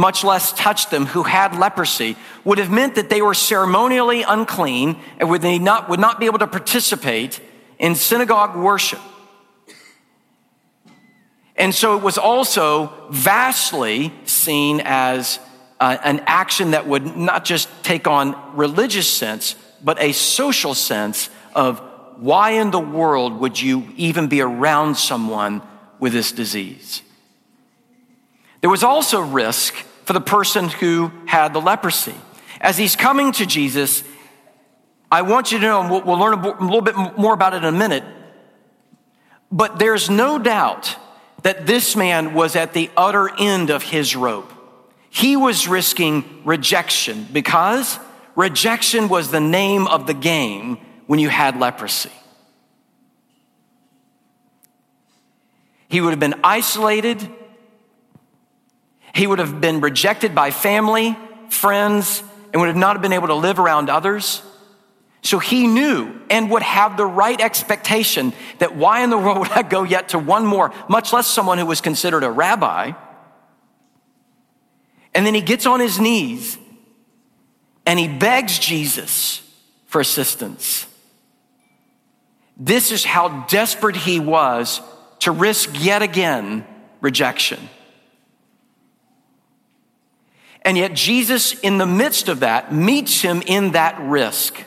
much 0.00 0.24
less 0.24 0.52
touch 0.52 0.88
them, 0.90 1.06
who 1.06 1.22
had 1.22 1.56
leprosy, 1.56 2.16
would 2.44 2.58
have 2.58 2.70
meant 2.70 2.94
that 2.94 3.10
they 3.10 3.20
were 3.22 3.34
ceremonially 3.34 4.22
unclean 4.22 4.98
and 5.18 5.28
would, 5.28 5.42
they 5.42 5.58
not, 5.58 5.88
would 5.88 6.00
not 6.00 6.18
be 6.18 6.26
able 6.26 6.38
to 6.38 6.46
participate 6.46 7.40
in 7.78 7.94
synagogue 7.94 8.56
worship. 8.56 9.00
And 11.54 11.74
so 11.74 11.96
it 11.98 12.02
was 12.02 12.16
also 12.16 12.90
vastly 13.10 14.12
seen 14.24 14.80
as 14.84 15.38
uh, 15.78 15.98
an 16.02 16.22
action 16.26 16.70
that 16.70 16.86
would 16.86 17.16
not 17.16 17.44
just 17.44 17.68
take 17.84 18.06
on 18.06 18.56
religious 18.56 19.08
sense, 19.08 19.54
but 19.84 20.00
a 20.00 20.12
social 20.12 20.74
sense 20.74 21.28
of 21.54 21.80
why 22.16 22.52
in 22.52 22.70
the 22.70 22.80
world 22.80 23.38
would 23.40 23.60
you 23.60 23.92
even 23.96 24.28
be 24.28 24.40
around 24.40 24.96
someone 24.96 25.60
with 25.98 26.14
this 26.14 26.32
disease? 26.32 27.02
There 28.62 28.70
was 28.70 28.82
also 28.82 29.20
risk 29.20 29.74
for 30.10 30.14
the 30.14 30.20
person 30.20 30.68
who 30.68 31.12
had 31.24 31.52
the 31.52 31.60
leprosy. 31.60 32.16
As 32.60 32.76
he's 32.76 32.96
coming 32.96 33.30
to 33.30 33.46
Jesus, 33.46 34.02
I 35.08 35.22
want 35.22 35.52
you 35.52 35.60
to 35.60 35.64
know, 35.64 35.82
and 35.82 35.88
we'll, 35.88 36.18
learn 36.18 36.32
a 36.32 36.64
little 36.64 36.80
bit 36.80 36.96
more 37.16 37.32
about 37.32 37.54
it 37.54 37.58
in 37.58 37.64
a 37.64 37.70
minute, 37.70 38.02
but 39.52 39.78
there's 39.78 40.10
no 40.10 40.36
doubt 40.36 40.96
that 41.44 41.64
this 41.64 41.94
man 41.94 42.34
was 42.34 42.56
at 42.56 42.72
the 42.72 42.90
utter 42.96 43.30
end 43.38 43.70
of 43.70 43.84
his 43.84 44.16
rope. 44.16 44.52
He 45.10 45.36
was 45.36 45.68
risking 45.68 46.42
rejection 46.44 47.28
because 47.32 47.96
rejection 48.34 49.08
was 49.08 49.30
the 49.30 49.38
name 49.38 49.86
of 49.86 50.08
the 50.08 50.14
game 50.14 50.78
when 51.06 51.20
you 51.20 51.28
had 51.28 51.56
leprosy. 51.56 52.10
He 55.86 56.00
would 56.00 56.10
have 56.10 56.18
been 56.18 56.40
isolated 56.42 57.30
he 59.14 59.26
would 59.26 59.38
have 59.38 59.60
been 59.60 59.80
rejected 59.80 60.34
by 60.34 60.50
family, 60.50 61.16
friends, 61.48 62.22
and 62.52 62.60
would 62.60 62.68
have 62.68 62.76
not 62.76 63.00
been 63.02 63.12
able 63.12 63.28
to 63.28 63.34
live 63.34 63.58
around 63.58 63.90
others. 63.90 64.42
So 65.22 65.38
he 65.38 65.66
knew 65.66 66.20
and 66.30 66.50
would 66.50 66.62
have 66.62 66.96
the 66.96 67.04
right 67.04 67.40
expectation 67.40 68.32
that 68.58 68.74
why 68.74 69.02
in 69.02 69.10
the 69.10 69.18
world 69.18 69.38
would 69.38 69.50
I 69.50 69.62
go 69.62 69.82
yet 69.82 70.10
to 70.10 70.18
one 70.18 70.46
more, 70.46 70.72
much 70.88 71.12
less 71.12 71.26
someone 71.26 71.58
who 71.58 71.66
was 71.66 71.80
considered 71.80 72.24
a 72.24 72.30
rabbi? 72.30 72.92
And 75.14 75.26
then 75.26 75.34
he 75.34 75.42
gets 75.42 75.66
on 75.66 75.80
his 75.80 75.98
knees 75.98 76.56
and 77.84 77.98
he 77.98 78.08
begs 78.08 78.58
Jesus 78.58 79.42
for 79.86 80.00
assistance. 80.00 80.86
This 82.56 82.92
is 82.92 83.04
how 83.04 83.46
desperate 83.46 83.96
he 83.96 84.20
was 84.20 84.80
to 85.20 85.32
risk 85.32 85.70
yet 85.74 86.02
again 86.02 86.64
rejection. 87.00 87.58
And 90.62 90.76
yet, 90.76 90.92
Jesus, 90.92 91.58
in 91.60 91.78
the 91.78 91.86
midst 91.86 92.28
of 92.28 92.40
that, 92.40 92.72
meets 92.72 93.20
him 93.22 93.42
in 93.46 93.72
that 93.72 93.98
risk. 94.00 94.62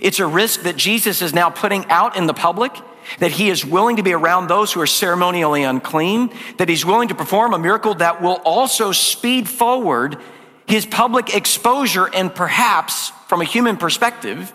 It's 0.00 0.18
a 0.18 0.26
risk 0.26 0.62
that 0.62 0.76
Jesus 0.76 1.22
is 1.22 1.34
now 1.34 1.50
putting 1.50 1.84
out 1.86 2.16
in 2.16 2.26
the 2.26 2.34
public, 2.34 2.72
that 3.18 3.30
he 3.30 3.50
is 3.50 3.64
willing 3.64 3.96
to 3.96 4.02
be 4.02 4.12
around 4.12 4.48
those 4.48 4.72
who 4.72 4.80
are 4.80 4.86
ceremonially 4.86 5.62
unclean, 5.62 6.32
that 6.56 6.68
he's 6.68 6.84
willing 6.84 7.08
to 7.08 7.14
perform 7.14 7.54
a 7.54 7.58
miracle 7.58 7.94
that 7.94 8.22
will 8.22 8.40
also 8.44 8.92
speed 8.92 9.48
forward 9.48 10.18
his 10.66 10.84
public 10.84 11.34
exposure 11.34 12.08
and 12.12 12.34
perhaps 12.34 13.10
from 13.28 13.40
a 13.40 13.44
human 13.44 13.76
perspective, 13.76 14.52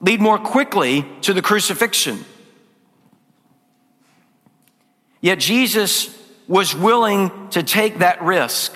lead 0.00 0.20
more 0.20 0.38
quickly 0.38 1.06
to 1.22 1.32
the 1.32 1.40
crucifixion. 1.40 2.24
Yet 5.20 5.38
Jesus 5.38 6.14
was 6.46 6.74
willing 6.74 7.48
to 7.50 7.62
take 7.62 7.98
that 7.98 8.22
risk. 8.22 8.74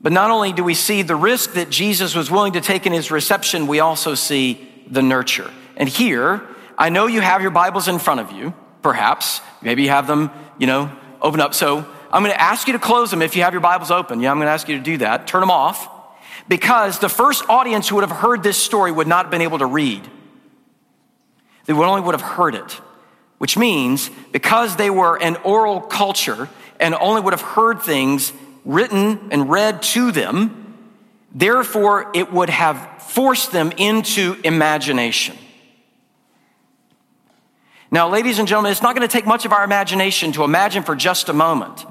But 0.00 0.12
not 0.12 0.30
only 0.30 0.52
do 0.52 0.62
we 0.62 0.74
see 0.74 1.02
the 1.02 1.16
risk 1.16 1.54
that 1.54 1.70
Jesus 1.70 2.14
was 2.14 2.30
willing 2.30 2.52
to 2.52 2.60
take 2.60 2.86
in 2.86 2.92
his 2.92 3.10
reception, 3.10 3.66
we 3.66 3.80
also 3.80 4.14
see 4.14 4.68
the 4.86 5.02
nurture. 5.02 5.50
And 5.76 5.88
here, 5.88 6.46
I 6.76 6.88
know 6.88 7.06
you 7.06 7.20
have 7.20 7.42
your 7.42 7.50
Bibles 7.50 7.88
in 7.88 7.98
front 7.98 8.20
of 8.20 8.32
you, 8.32 8.54
perhaps. 8.80 9.40
Maybe 9.60 9.82
you 9.82 9.88
have 9.90 10.06
them, 10.06 10.30
you 10.58 10.66
know, 10.66 10.90
open 11.20 11.40
up. 11.40 11.52
So 11.52 11.78
I'm 12.12 12.22
going 12.22 12.34
to 12.34 12.40
ask 12.40 12.66
you 12.68 12.74
to 12.74 12.78
close 12.78 13.10
them 13.10 13.22
if 13.22 13.34
you 13.36 13.42
have 13.42 13.52
your 13.52 13.60
Bibles 13.60 13.90
open. 13.90 14.20
Yeah, 14.20 14.30
I'm 14.30 14.38
going 14.38 14.46
to 14.46 14.52
ask 14.52 14.68
you 14.68 14.78
to 14.78 14.82
do 14.82 14.98
that. 14.98 15.26
Turn 15.26 15.40
them 15.40 15.50
off. 15.50 15.88
Because 16.46 17.00
the 17.00 17.08
first 17.08 17.44
audience 17.48 17.88
who 17.88 17.96
would 17.96 18.08
have 18.08 18.16
heard 18.16 18.42
this 18.42 18.56
story 18.56 18.90
would 18.90 19.06
not 19.08 19.26
have 19.26 19.30
been 19.30 19.42
able 19.42 19.58
to 19.58 19.66
read. 19.66 20.08
They 21.66 21.72
would 21.74 21.86
only 21.86 22.00
would 22.00 22.14
have 22.14 22.22
heard 22.22 22.54
it. 22.54 22.80
Which 23.38 23.56
means 23.56 24.10
because 24.32 24.76
they 24.76 24.90
were 24.90 25.16
an 25.20 25.36
oral 25.36 25.80
culture 25.80 26.48
and 26.80 26.94
only 26.94 27.20
would 27.20 27.32
have 27.32 27.40
heard 27.40 27.82
things 27.82 28.32
written 28.64 29.28
and 29.30 29.48
read 29.48 29.82
to 29.82 30.12
them, 30.12 30.76
therefore 31.32 32.10
it 32.14 32.32
would 32.32 32.50
have 32.50 33.02
forced 33.02 33.52
them 33.52 33.72
into 33.76 34.36
imagination. 34.44 35.36
Now, 37.90 38.08
ladies 38.08 38.38
and 38.38 38.46
gentlemen, 38.46 38.72
it's 38.72 38.82
not 38.82 38.94
going 38.94 39.08
to 39.08 39.12
take 39.12 39.26
much 39.26 39.46
of 39.46 39.52
our 39.52 39.64
imagination 39.64 40.32
to 40.32 40.44
imagine 40.44 40.82
for 40.82 40.94
just 40.94 41.28
a 41.28 41.32
moment 41.32 41.86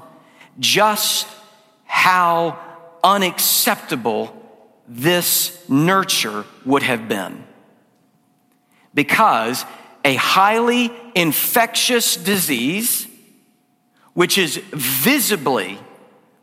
just 0.60 1.26
how 1.84 2.58
unacceptable 3.02 4.34
this 4.86 5.68
nurture 5.68 6.44
would 6.64 6.82
have 6.82 7.08
been. 7.08 7.44
Because 8.94 9.64
a 10.04 10.14
highly 10.14 10.92
infectious 11.14 12.16
disease, 12.16 13.06
which 14.14 14.38
is 14.38 14.56
visibly 14.72 15.78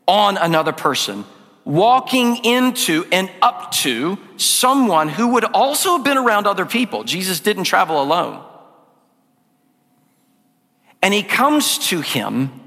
on 0.06 0.36
another 0.36 0.72
person, 0.72 1.24
walking 1.64 2.44
into 2.44 3.04
and 3.10 3.30
up 3.42 3.72
to 3.72 4.18
someone 4.36 5.08
who 5.08 5.28
would 5.28 5.44
also 5.44 5.96
have 5.96 6.04
been 6.04 6.18
around 6.18 6.46
other 6.46 6.66
people. 6.66 7.04
Jesus 7.04 7.40
didn't 7.40 7.64
travel 7.64 8.00
alone. 8.00 8.44
And 11.02 11.12
he 11.12 11.22
comes 11.22 11.78
to 11.88 12.00
him 12.00 12.60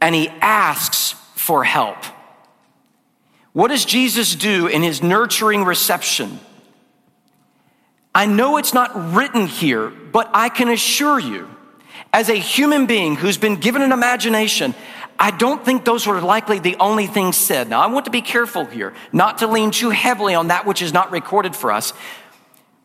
and 0.00 0.14
he 0.14 0.28
asks 0.40 1.12
for 1.34 1.64
help. 1.64 1.98
What 3.52 3.68
does 3.68 3.84
Jesus 3.84 4.34
do 4.34 4.66
in 4.66 4.82
his 4.82 5.02
nurturing 5.02 5.64
reception? 5.64 6.40
I 8.14 8.26
know 8.26 8.58
it's 8.58 8.72
not 8.72 9.14
written 9.14 9.46
here, 9.46 9.90
but 9.90 10.30
I 10.32 10.48
can 10.48 10.68
assure 10.68 11.18
you, 11.18 11.48
as 12.12 12.28
a 12.28 12.34
human 12.34 12.86
being 12.86 13.16
who's 13.16 13.38
been 13.38 13.56
given 13.56 13.82
an 13.82 13.90
imagination, 13.90 14.74
I 15.18 15.32
don't 15.32 15.64
think 15.64 15.84
those 15.84 16.06
were 16.06 16.20
likely 16.20 16.60
the 16.60 16.76
only 16.76 17.06
things 17.06 17.36
said. 17.36 17.68
Now, 17.68 17.80
I 17.80 17.86
want 17.88 18.04
to 18.04 18.10
be 18.12 18.22
careful 18.22 18.66
here, 18.66 18.94
not 19.12 19.38
to 19.38 19.48
lean 19.48 19.72
too 19.72 19.90
heavily 19.90 20.34
on 20.34 20.48
that 20.48 20.64
which 20.64 20.80
is 20.80 20.92
not 20.92 21.10
recorded 21.10 21.56
for 21.56 21.72
us. 21.72 21.92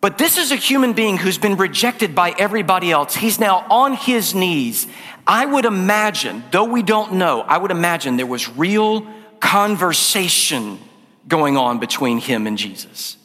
But 0.01 0.17
this 0.17 0.37
is 0.37 0.51
a 0.51 0.55
human 0.55 0.93
being 0.93 1.17
who's 1.17 1.37
been 1.37 1.57
rejected 1.57 2.15
by 2.15 2.31
everybody 2.31 2.91
else. 2.91 3.15
He's 3.15 3.39
now 3.39 3.65
on 3.69 3.93
his 3.93 4.33
knees. 4.33 4.87
I 5.27 5.45
would 5.45 5.65
imagine, 5.65 6.43
though 6.51 6.63
we 6.63 6.81
don't 6.81 7.13
know, 7.13 7.41
I 7.41 7.57
would 7.57 7.71
imagine 7.71 8.15
there 8.15 8.25
was 8.25 8.49
real 8.49 9.05
conversation 9.39 10.79
going 11.27 11.57
on 11.57 11.79
between 11.79 12.17
him 12.17 12.47
and 12.47 12.57
Jesus. 12.57 13.18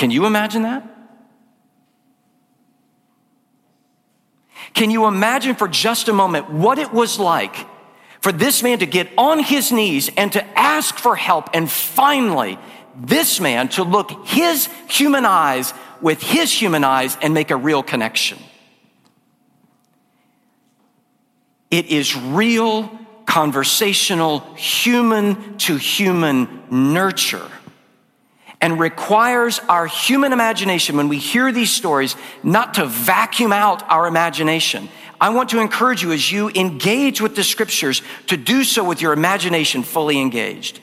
Can 0.00 0.10
you 0.10 0.24
imagine 0.24 0.62
that? 0.62 0.82
Can 4.72 4.90
you 4.90 5.04
imagine 5.04 5.54
for 5.54 5.68
just 5.68 6.08
a 6.08 6.14
moment 6.14 6.48
what 6.48 6.78
it 6.78 6.90
was 6.90 7.18
like 7.18 7.54
for 8.22 8.32
this 8.32 8.62
man 8.62 8.78
to 8.78 8.86
get 8.86 9.10
on 9.18 9.40
his 9.40 9.70
knees 9.70 10.08
and 10.16 10.32
to 10.32 10.42
ask 10.58 10.96
for 10.96 11.16
help 11.16 11.50
and 11.52 11.70
finally 11.70 12.58
this 12.96 13.40
man 13.40 13.68
to 13.68 13.82
look 13.82 14.26
his 14.26 14.70
human 14.88 15.26
eyes 15.26 15.74
with 16.00 16.22
his 16.22 16.50
human 16.50 16.82
eyes 16.82 17.18
and 17.20 17.34
make 17.34 17.50
a 17.50 17.56
real 17.56 17.82
connection. 17.82 18.38
It 21.70 21.88
is 21.88 22.16
real, 22.16 22.90
conversational, 23.26 24.40
human 24.54 25.58
to 25.58 25.76
human 25.76 26.62
nurture 26.70 27.50
and 28.60 28.78
requires 28.78 29.58
our 29.68 29.86
human 29.86 30.32
imagination 30.32 30.96
when 30.96 31.08
we 31.08 31.18
hear 31.18 31.50
these 31.50 31.70
stories 31.70 32.14
not 32.42 32.74
to 32.74 32.86
vacuum 32.86 33.52
out 33.52 33.82
our 33.90 34.06
imagination. 34.06 34.88
I 35.20 35.30
want 35.30 35.50
to 35.50 35.60
encourage 35.60 36.02
you 36.02 36.12
as 36.12 36.30
you 36.30 36.50
engage 36.50 37.20
with 37.20 37.36
the 37.36 37.44
scriptures 37.44 38.02
to 38.26 38.36
do 38.36 38.64
so 38.64 38.84
with 38.84 39.00
your 39.00 39.12
imagination 39.12 39.82
fully 39.82 40.20
engaged 40.20 40.80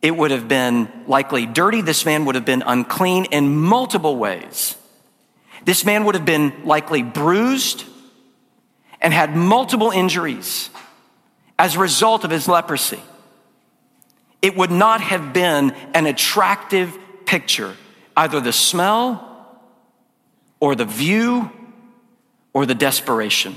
it 0.00 0.16
would 0.16 0.30
have 0.30 0.48
been 0.48 0.88
likely 1.06 1.46
dirty. 1.46 1.82
This 1.82 2.04
man 2.04 2.24
would 2.24 2.34
have 2.34 2.44
been 2.44 2.62
unclean 2.64 3.26
in 3.26 3.56
multiple 3.56 4.16
ways. 4.16 4.76
This 5.64 5.84
man 5.84 6.04
would 6.04 6.14
have 6.14 6.24
been 6.24 6.52
likely 6.64 7.02
bruised 7.02 7.84
and 9.00 9.12
had 9.12 9.36
multiple 9.36 9.90
injuries 9.90 10.70
as 11.58 11.74
a 11.74 11.78
result 11.80 12.24
of 12.24 12.30
his 12.30 12.48
leprosy. 12.48 13.00
It 14.40 14.56
would 14.56 14.70
not 14.70 15.00
have 15.00 15.32
been 15.32 15.72
an 15.94 16.06
attractive 16.06 16.96
picture, 17.26 17.76
either 18.16 18.40
the 18.40 18.52
smell 18.52 19.24
or 20.60 20.74
the 20.74 20.84
view 20.84 21.50
or 22.52 22.66
the 22.66 22.74
desperation. 22.74 23.56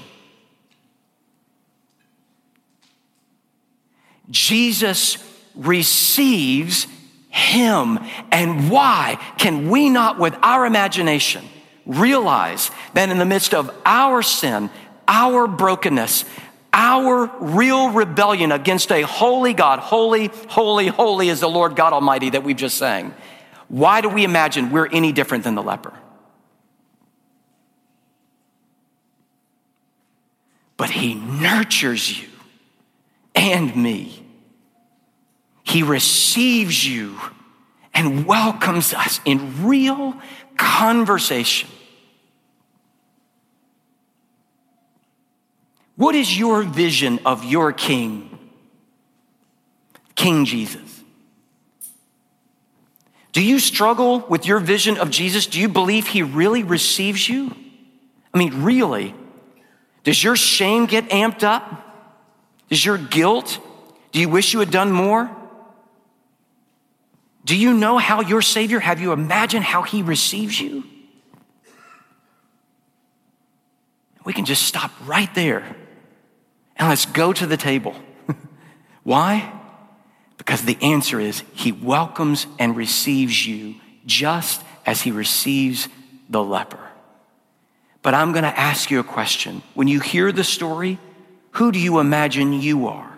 Jesus 4.29 5.17
receives 5.55 6.87
him. 7.29 7.99
And 8.31 8.69
why 8.69 9.19
can 9.37 9.69
we 9.69 9.89
not, 9.89 10.19
with 10.19 10.35
our 10.41 10.65
imagination, 10.65 11.45
realize 11.85 12.71
that 12.93 13.09
in 13.09 13.17
the 13.17 13.25
midst 13.25 13.53
of 13.53 13.73
our 13.85 14.21
sin, 14.21 14.69
our 15.07 15.47
brokenness, 15.47 16.25
our 16.73 17.29
real 17.39 17.91
rebellion 17.91 18.51
against 18.51 18.91
a 18.91 19.01
holy 19.01 19.53
God, 19.53 19.79
holy, 19.79 20.27
holy, 20.47 20.87
holy 20.87 21.29
is 21.29 21.39
the 21.41 21.49
Lord 21.49 21.75
God 21.75 21.93
Almighty 21.93 22.29
that 22.31 22.43
we've 22.43 22.55
just 22.55 22.77
sang. 22.77 23.13
Why 23.67 24.01
do 24.01 24.09
we 24.09 24.23
imagine 24.23 24.71
we're 24.71 24.87
any 24.87 25.11
different 25.11 25.43
than 25.43 25.55
the 25.55 25.63
leper? 25.63 25.93
But 30.77 30.89
he 30.89 31.15
nurtures 31.15 32.21
you 32.21 32.29
and 33.35 33.75
me 33.75 34.21
he 35.71 35.83
receives 35.83 36.85
you 36.85 37.17
and 37.93 38.25
welcomes 38.25 38.93
us 38.93 39.21
in 39.23 39.65
real 39.65 40.15
conversation. 40.57 41.69
What 46.01 46.15
is 46.15 46.35
your 46.35 46.63
vision 46.63 47.19
of 47.27 47.45
your 47.45 47.71
King? 47.71 48.39
King 50.15 50.45
Jesus. 50.45 51.03
Do 53.33 53.43
you 53.43 53.59
struggle 53.59 54.21
with 54.21 54.47
your 54.47 54.57
vision 54.57 54.97
of 54.97 55.11
Jesus? 55.11 55.45
Do 55.45 55.59
you 55.61 55.69
believe 55.69 56.07
he 56.07 56.23
really 56.23 56.63
receives 56.63 57.29
you? 57.29 57.55
I 58.33 58.39
mean, 58.39 58.63
really? 58.63 59.13
Does 60.03 60.23
your 60.23 60.35
shame 60.35 60.87
get 60.87 61.07
amped 61.09 61.43
up? 61.43 61.61
Does 62.69 62.83
your 62.83 62.97
guilt? 62.97 63.59
Do 64.11 64.19
you 64.19 64.27
wish 64.27 64.53
you 64.53 64.59
had 64.59 64.71
done 64.71 64.91
more? 64.91 65.29
Do 67.45 67.55
you 67.55 67.75
know 67.75 67.99
how 67.99 68.21
your 68.21 68.41
Savior, 68.41 68.79
have 68.79 68.99
you 68.99 69.11
imagined 69.11 69.65
how 69.65 69.83
He 69.83 70.01
receives 70.01 70.59
you? 70.59 70.83
We 74.25 74.33
can 74.33 74.45
just 74.45 74.63
stop 74.63 74.89
right 75.05 75.31
there 75.35 75.75
and 76.81 76.89
let's 76.89 77.05
go 77.05 77.31
to 77.31 77.45
the 77.45 77.57
table. 77.57 77.95
Why? 79.03 79.53
Because 80.39 80.63
the 80.63 80.79
answer 80.81 81.19
is 81.19 81.43
He 81.53 81.71
welcomes 81.71 82.47
and 82.57 82.75
receives 82.75 83.45
you 83.45 83.75
just 84.07 84.63
as 84.83 85.01
He 85.01 85.11
receives 85.11 85.87
the 86.27 86.43
leper. 86.43 86.79
But 88.01 88.15
I'm 88.15 88.31
going 88.31 88.45
to 88.45 88.59
ask 88.59 88.89
you 88.89 88.99
a 88.99 89.03
question. 89.03 89.61
When 89.75 89.87
you 89.87 89.99
hear 89.99 90.31
the 90.31 90.43
story, 90.43 90.97
who 91.51 91.71
do 91.71 91.77
you 91.77 91.99
imagine 91.99 92.51
you 92.51 92.87
are? 92.87 93.15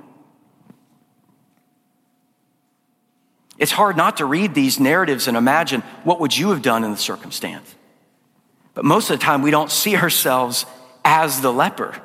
It's 3.58 3.72
hard 3.72 3.96
not 3.96 4.18
to 4.18 4.26
read 4.26 4.54
these 4.54 4.78
narratives 4.78 5.30
and 5.30 5.38
imagine 5.38 5.84
what 6.04 6.20
would 6.20 6.36
you 6.36 6.50
have 6.50 6.62
done 6.62 6.84
in 6.84 6.92
the 6.92 6.98
circumstance. 6.98 7.74
But 8.74 8.84
most 8.84 9.10
of 9.10 9.20
the 9.20 9.24
time 9.24 9.42
we 9.42 9.52
don't 9.52 9.72
see 9.72 9.96
ourselves 9.96 10.66
as 11.06 11.40
the 11.40 11.54
leper. 11.54 12.02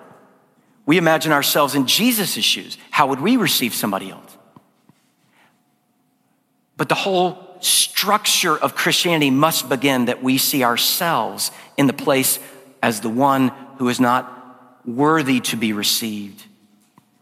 We 0.89 0.97
imagine 0.97 1.33
ourselves 1.33 1.75
in 1.75 1.87
Jesus' 1.87 2.43
shoes. 2.43 2.79
How 2.91 3.09
would 3.09 3.21
we 3.21 3.37
receive 3.37 3.75
somebody 3.75 4.11
else? 4.11 4.39
But 6.79 6.89
the 6.89 6.95
whole 6.95 7.59
structure 7.61 8.57
of 8.57 8.75
Christianity 8.75 9.29
must 9.31 9.69
begin 9.69 10.07
that 10.07 10.23
we 10.23 10.39
see 10.39 10.65
ourselves 10.65 11.51
in 11.77 11.89
the 11.89 11.93
place 11.93 12.39
as 12.83 13.03
the 13.03 13.11
one 13.11 13.49
who 13.77 13.91
is 13.91 14.01
not 14.01 14.81
worthy 14.87 15.41
to 15.41 15.57
be 15.57 15.75
received, 15.75 16.43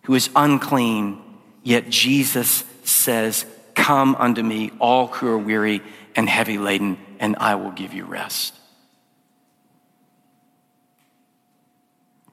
who 0.05 0.15
is 0.15 0.31
unclean, 0.37 1.21
yet 1.65 1.91
Jesus 1.91 2.63
says, 2.85 3.47
Come 3.75 4.15
unto 4.15 4.45
me, 4.45 4.71
all 4.79 5.09
who 5.09 5.27
are 5.27 5.39
weary 5.39 5.83
and 6.15 6.29
heavy 6.29 6.59
laden, 6.59 6.99
and 7.19 7.35
I 7.41 7.57
will 7.57 7.73
give 7.73 7.95
you 7.95 8.05
rest. 8.05 8.55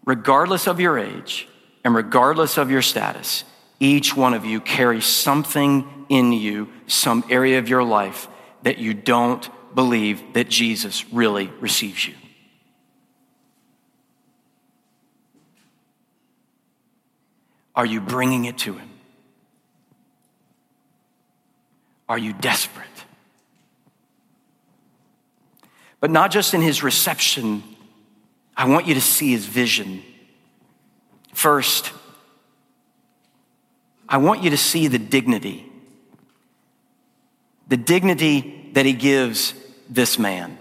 Regardless 0.05 0.67
of 0.67 0.79
your 0.79 0.97
age 0.97 1.47
and 1.83 1.95
regardless 1.95 2.57
of 2.57 2.69
your 2.69 2.81
status, 2.81 3.43
each 3.79 4.15
one 4.15 4.33
of 4.33 4.45
you 4.45 4.61
carries 4.61 5.05
something 5.05 6.05
in 6.09 6.31
you, 6.33 6.69
some 6.87 7.23
area 7.29 7.59
of 7.59 7.69
your 7.69 7.83
life 7.83 8.27
that 8.63 8.77
you 8.77 8.93
don't 8.93 9.49
believe 9.75 10.21
that 10.33 10.49
Jesus 10.49 11.05
really 11.11 11.47
receives 11.59 12.07
you. 12.07 12.13
Are 17.75 17.85
you 17.85 18.01
bringing 18.01 18.45
it 18.45 18.59
to 18.59 18.73
Him? 18.73 18.89
Are 22.07 22.17
you 22.17 22.33
desperate? 22.33 22.87
But 25.99 26.11
not 26.11 26.31
just 26.31 26.53
in 26.53 26.61
His 26.61 26.83
reception, 26.83 27.63
I 28.55 28.67
want 28.67 28.87
you 28.87 28.93
to 28.93 29.01
see 29.01 29.31
His 29.31 29.45
vision. 29.45 30.03
First, 31.33 31.91
I 34.07 34.17
want 34.17 34.43
you 34.43 34.51
to 34.51 34.57
see 34.57 34.87
the 34.87 34.99
dignity, 34.99 35.71
the 37.67 37.77
dignity 37.77 38.69
that 38.73 38.85
He 38.85 38.93
gives 38.93 39.53
this 39.89 40.19
man. 40.19 40.57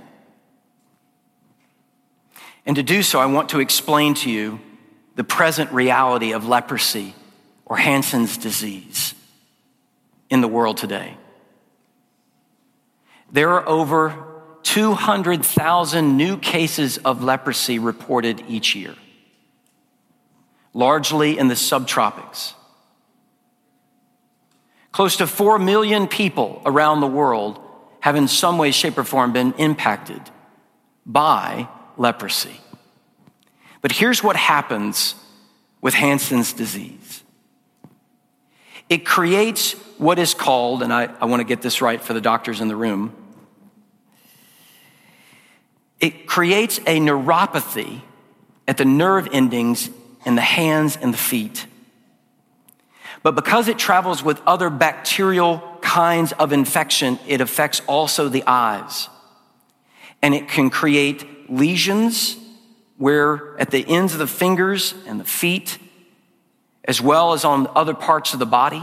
And 2.65 2.77
to 2.77 2.83
do 2.83 3.03
so, 3.03 3.19
I 3.19 3.27
want 3.27 3.51
to 3.51 3.61
explain 3.61 4.15
to 4.15 4.31
you 4.31 4.61
the 5.17 5.25
present 5.25 5.73
reality 5.73 6.33
of 6.33 6.47
leprosy 6.47 7.15
or 7.67 7.77
Hansen's 7.77 8.39
disease 8.39 9.15
in 10.31 10.41
the 10.41 10.49
world 10.49 10.79
today. 10.79 11.17
There 13.31 13.51
are 13.51 13.69
over 13.69 14.32
200,000 14.63 16.17
new 16.17 16.37
cases 16.37 16.99
of 16.99 17.23
leprosy 17.23 17.79
reported 17.79 18.43
each 18.49 18.75
year, 18.75 18.95
largely 20.73 21.39
in 21.39 21.49
the 21.49 21.55
subtropics. 21.55 22.55
Close 24.93 25.17
to 25.17 25.27
4 25.27 25.59
million 25.59 26.07
people 26.07 26.63
around 26.67 27.01
the 27.01 27.07
world 27.07 27.61
have, 28.01 28.17
in 28.17 28.29
some 28.29 28.59
way, 28.59 28.71
shape, 28.71 28.99
or 28.99 29.05
form, 29.05 29.33
been 29.33 29.53
impacted 29.55 30.21
by 31.07 31.69
leprosy. 31.97 32.61
But 33.81 33.93
here's 33.93 34.23
what 34.23 34.37
happens 34.37 35.15
with 35.81 35.95
Hansen's 35.95 36.53
disease 36.53 37.23
it 38.89 39.07
creates 39.07 39.73
what 39.97 40.19
is 40.19 40.35
called, 40.35 40.83
and 40.83 40.93
I, 40.93 41.05
I 41.21 41.25
want 41.25 41.41
to 41.41 41.45
get 41.45 41.63
this 41.63 41.81
right 41.81 42.01
for 42.01 42.13
the 42.13 42.21
doctors 42.21 42.61
in 42.61 42.69
the 42.69 42.77
room, 42.77 43.15
it 46.03 46.27
creates 46.27 46.79
a 46.79 46.99
neuropathy 46.99 48.03
at 48.67 48.77
the 48.77 48.85
nerve 48.85 49.29
endings 49.33 49.89
in 50.27 50.35
the 50.35 50.43
hands 50.43 50.99
and 51.01 51.15
the 51.15 51.19
feet. 51.19 51.67
But 53.23 53.37
because 53.37 53.69
it 53.69 53.79
travels 53.79 54.23
with 54.23 54.43
other 54.45 54.69
bacterial 54.69 55.63
kinds 55.81 56.33
of 56.33 56.53
infection, 56.53 57.21
it 57.29 57.41
affects 57.41 57.81
also 57.87 58.29
the 58.29 58.43
eyes. 58.47 59.09
And 60.21 60.35
it 60.35 60.49
can 60.49 60.71
create 60.71 61.49
lesions 61.49 62.37
where 62.97 63.57
at 63.61 63.71
the 63.71 63.89
ends 63.89 64.13
of 64.13 64.19
the 64.19 64.27
fingers 64.27 64.95
and 65.07 65.21
the 65.21 65.25
feet, 65.25 65.79
as 66.85 67.01
well 67.01 67.33
as 67.33 67.45
on 67.45 67.69
other 67.77 67.95
parts 67.95 68.33
of 68.33 68.41
the 68.41 68.47
body. 68.47 68.83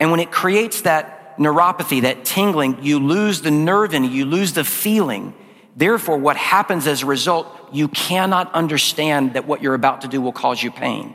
And 0.00 0.10
when 0.10 0.18
it 0.18 0.32
creates 0.32 0.80
that 0.82 1.38
neuropathy, 1.38 2.02
that 2.02 2.24
tingling, 2.24 2.82
you 2.82 2.98
lose 2.98 3.40
the 3.42 3.52
nerve 3.52 3.94
it, 3.94 4.04
you 4.04 4.24
lose 4.24 4.52
the 4.52 4.64
feeling. 4.64 5.34
Therefore, 5.76 6.18
what 6.18 6.36
happens 6.36 6.86
as 6.86 7.02
a 7.02 7.06
result, 7.06 7.46
you 7.72 7.88
cannot 7.88 8.52
understand 8.54 9.34
that 9.34 9.46
what 9.46 9.62
you're 9.62 9.74
about 9.74 10.02
to 10.02 10.08
do 10.08 10.20
will 10.20 10.32
cause 10.32 10.62
you 10.62 10.70
pain. 10.70 11.14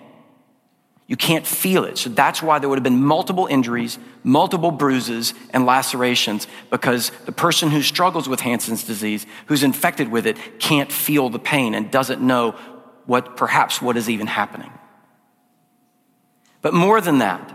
You 1.08 1.16
can't 1.16 1.46
feel 1.46 1.84
it. 1.84 2.00
So 2.00 2.10
that's 2.10 2.42
why 2.42 2.58
there 2.58 2.68
would 2.68 2.78
have 2.78 2.84
been 2.84 3.04
multiple 3.04 3.46
injuries, 3.46 4.00
multiple 4.24 4.72
bruises, 4.72 5.36
and 5.52 5.66
lacerations 5.66 6.48
because 6.72 7.12
the 7.26 7.32
person 7.32 7.70
who 7.70 7.84
struggles 7.84 8.28
with 8.28 8.40
Hansen's 8.40 8.84
disease, 8.84 9.28
who's 9.46 9.62
infected 9.62 10.10
with 10.10 10.26
it, 10.26 10.38
can't 10.58 10.92
feel 10.92 11.30
the 11.30 11.38
pain 11.38 11.76
and 11.76 11.92
doesn't 11.92 12.22
know 12.22 12.52
what 13.06 13.38
perhaps 13.38 13.82
what 13.82 13.98
is 13.98 14.10
even 14.10 14.26
happening. 14.26 14.72
But 16.64 16.74
more 16.74 17.00
than 17.02 17.20
that, 17.20 17.52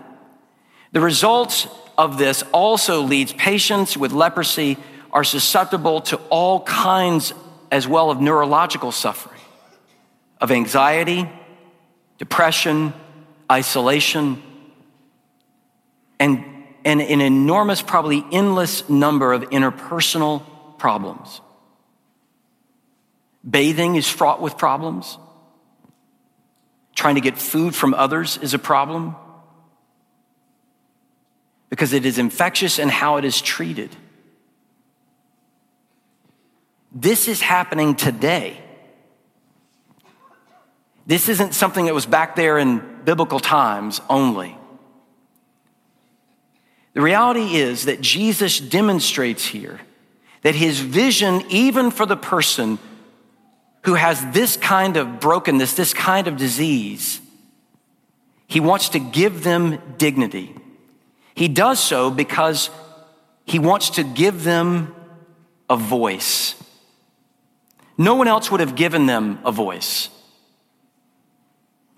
the 0.92 1.00
results 1.00 1.66
of 1.98 2.18
this 2.18 2.44
also 2.52 3.02
leads 3.02 3.32
patients 3.32 3.96
with 3.96 4.12
leprosy 4.12 4.76
are 5.12 5.24
susceptible 5.24 6.00
to 6.02 6.16
all 6.30 6.60
kinds 6.62 7.32
as 7.70 7.86
well 7.86 8.10
of 8.10 8.20
neurological 8.20 8.92
suffering, 8.92 9.40
of 10.40 10.50
anxiety, 10.50 11.28
depression, 12.18 12.92
isolation, 13.50 14.42
and, 16.18 16.44
and 16.84 17.00
an 17.00 17.20
enormous, 17.20 17.82
probably 17.82 18.24
endless 18.30 18.88
number 18.88 19.32
of 19.32 19.42
interpersonal 19.50 20.42
problems. 20.78 21.40
Bathing 23.48 23.96
is 23.96 24.08
fraught 24.08 24.40
with 24.40 24.58
problems. 24.58 25.18
Trying 26.94 27.14
to 27.14 27.20
get 27.20 27.38
food 27.38 27.74
from 27.74 27.94
others 27.94 28.38
is 28.42 28.52
a 28.52 28.58
problem 28.58 29.16
because 31.70 31.92
it 31.92 32.04
is 32.04 32.18
infectious 32.18 32.78
and 32.78 32.90
how 32.90 33.16
it 33.16 33.24
is 33.24 33.40
treated. 33.40 33.94
This 36.92 37.28
is 37.28 37.40
happening 37.40 37.94
today. 37.94 38.60
This 41.06 41.28
isn't 41.28 41.54
something 41.54 41.86
that 41.86 41.94
was 41.94 42.06
back 42.06 42.36
there 42.36 42.58
in 42.58 42.82
biblical 43.04 43.40
times 43.40 44.00
only. 44.08 44.56
The 46.92 47.00
reality 47.00 47.56
is 47.56 47.84
that 47.84 48.00
Jesus 48.00 48.58
demonstrates 48.58 49.44
here 49.44 49.80
that 50.42 50.54
his 50.54 50.80
vision, 50.80 51.44
even 51.48 51.90
for 51.90 52.06
the 52.06 52.16
person 52.16 52.78
who 53.84 53.94
has 53.94 54.24
this 54.32 54.56
kind 54.56 54.96
of 54.96 55.20
brokenness, 55.20 55.74
this 55.74 55.94
kind 55.94 56.26
of 56.26 56.36
disease, 56.36 57.20
he 58.46 58.60
wants 58.60 58.90
to 58.90 58.98
give 58.98 59.44
them 59.44 59.80
dignity. 59.96 60.54
He 61.34 61.48
does 61.48 61.78
so 61.78 62.10
because 62.10 62.70
he 63.46 63.58
wants 63.58 63.90
to 63.90 64.02
give 64.02 64.44
them 64.44 64.94
a 65.68 65.76
voice. 65.76 66.59
No 68.00 68.14
one 68.14 68.28
else 68.28 68.50
would 68.50 68.60
have 68.60 68.76
given 68.76 69.04
them 69.04 69.38
a 69.44 69.52
voice. 69.52 70.08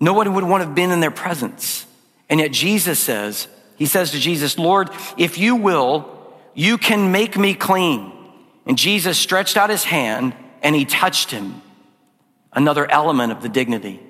No 0.01 0.11
one 0.11 0.33
would 0.33 0.43
want 0.43 0.61
to 0.61 0.65
have 0.65 0.75
been 0.75 0.91
in 0.91 0.99
their 0.99 1.11
presence. 1.11 1.85
And 2.29 2.41
yet 2.41 2.51
Jesus 2.51 2.99
says, 2.99 3.47
He 3.77 3.85
says 3.85 4.11
to 4.11 4.19
Jesus, 4.19 4.57
Lord, 4.59 4.89
if 5.17 5.37
you 5.37 5.55
will, 5.55 6.33
you 6.53 6.77
can 6.77 7.13
make 7.13 7.37
me 7.37 7.53
clean. 7.53 8.11
And 8.65 8.77
Jesus 8.77 9.17
stretched 9.17 9.55
out 9.55 9.69
his 9.69 9.85
hand 9.85 10.35
and 10.61 10.75
he 10.75 10.83
touched 10.83 11.31
him. 11.31 11.61
Another 12.51 12.85
element 12.91 13.31
of 13.31 13.41
the 13.41 13.47
dignity. 13.47 14.01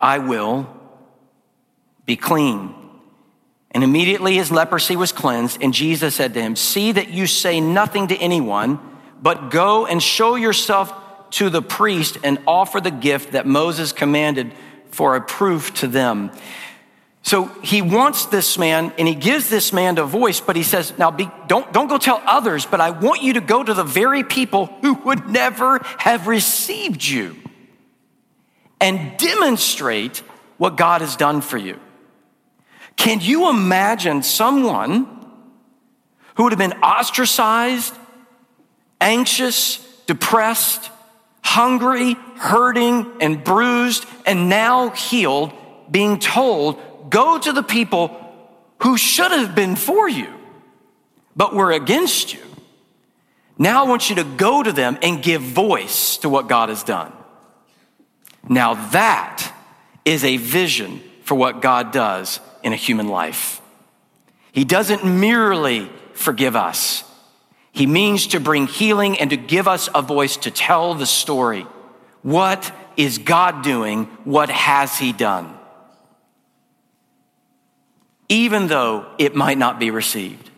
I 0.00 0.16
will 0.16 0.66
be 2.06 2.16
clean. 2.16 2.74
And 3.70 3.84
immediately 3.84 4.36
his 4.36 4.50
leprosy 4.50 4.96
was 4.96 5.12
cleansed, 5.12 5.62
and 5.62 5.74
Jesus 5.74 6.14
said 6.14 6.32
to 6.32 6.40
him, 6.40 6.56
See 6.56 6.90
that 6.92 7.10
you 7.10 7.26
say 7.26 7.60
nothing 7.60 8.08
to 8.08 8.16
anyone, 8.16 8.80
but 9.22 9.50
go 9.50 9.86
and 9.86 10.02
show 10.02 10.34
yourself 10.34 10.92
to 11.30 11.50
the 11.50 11.62
priest 11.62 12.18
and 12.24 12.38
offer 12.46 12.80
the 12.80 12.90
gift 12.90 13.32
that 13.32 13.46
Moses 13.46 13.92
commanded 13.92 14.52
for 14.90 15.16
a 15.16 15.20
proof 15.20 15.72
to 15.74 15.86
them. 15.86 16.32
So 17.22 17.44
he 17.62 17.82
wants 17.82 18.26
this 18.26 18.56
man 18.56 18.92
and 18.98 19.06
he 19.06 19.14
gives 19.14 19.50
this 19.50 19.72
man 19.72 19.98
a 19.98 20.04
voice, 20.04 20.40
but 20.40 20.56
he 20.56 20.62
says, 20.62 20.96
now 20.98 21.10
be, 21.10 21.30
don't, 21.46 21.70
don't 21.72 21.86
go 21.86 21.98
tell 21.98 22.22
others, 22.24 22.64
but 22.64 22.80
I 22.80 22.90
want 22.90 23.22
you 23.22 23.34
to 23.34 23.40
go 23.40 23.62
to 23.62 23.74
the 23.74 23.84
very 23.84 24.24
people 24.24 24.66
who 24.80 24.94
would 24.94 25.28
never 25.28 25.80
have 25.98 26.26
received 26.26 27.06
you 27.06 27.36
and 28.80 29.18
demonstrate 29.18 30.18
what 30.56 30.76
God 30.76 31.02
has 31.02 31.14
done 31.16 31.42
for 31.42 31.58
you. 31.58 31.78
Can 32.96 33.20
you 33.20 33.50
imagine 33.50 34.22
someone 34.22 35.06
who 36.34 36.44
would 36.44 36.52
have 36.52 36.58
been 36.58 36.80
ostracized, 36.80 37.94
anxious, 39.00 39.78
depressed, 40.06 40.90
hungry, 41.42 42.14
hurting, 42.36 43.06
and 43.20 43.42
bruised, 43.42 44.06
and 44.26 44.48
now 44.48 44.90
healed, 44.90 45.52
being 45.90 46.18
told, 46.18 46.80
go 47.10 47.38
to 47.38 47.52
the 47.52 47.62
people 47.62 48.16
who 48.82 48.96
should 48.96 49.32
have 49.32 49.54
been 49.54 49.76
for 49.76 50.08
you, 50.08 50.28
but 51.36 51.54
were 51.54 51.72
against 51.72 52.32
you. 52.32 52.40
Now 53.58 53.84
I 53.84 53.88
want 53.88 54.08
you 54.08 54.16
to 54.16 54.24
go 54.24 54.62
to 54.62 54.72
them 54.72 54.98
and 55.02 55.22
give 55.22 55.42
voice 55.42 56.16
to 56.18 56.28
what 56.28 56.48
God 56.48 56.70
has 56.70 56.82
done. 56.82 57.12
Now 58.48 58.74
that 58.90 59.52
is 60.04 60.24
a 60.24 60.38
vision 60.38 61.02
for 61.24 61.34
what 61.34 61.60
God 61.60 61.92
does 61.92 62.40
in 62.62 62.72
a 62.72 62.76
human 62.76 63.08
life. 63.08 63.60
He 64.52 64.64
doesn't 64.64 65.04
merely 65.04 65.90
forgive 66.14 66.56
us. 66.56 67.04
He 67.72 67.86
means 67.86 68.28
to 68.28 68.40
bring 68.40 68.66
healing 68.66 69.18
and 69.18 69.30
to 69.30 69.36
give 69.36 69.68
us 69.68 69.88
a 69.94 70.02
voice 70.02 70.36
to 70.38 70.50
tell 70.50 70.94
the 70.94 71.06
story. 71.06 71.66
What 72.22 72.72
is 72.96 73.18
God 73.18 73.62
doing? 73.62 74.04
What 74.24 74.50
has 74.50 74.98
He 74.98 75.12
done? 75.12 75.56
Even 78.28 78.66
though 78.68 79.06
it 79.18 79.34
might 79.34 79.58
not 79.58 79.78
be 79.78 79.90
received, 79.90 80.50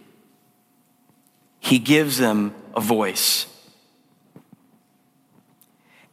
He 1.61 1.79
gives 1.79 2.19
them 2.19 2.55
a 2.75 2.81
voice. 2.81 3.47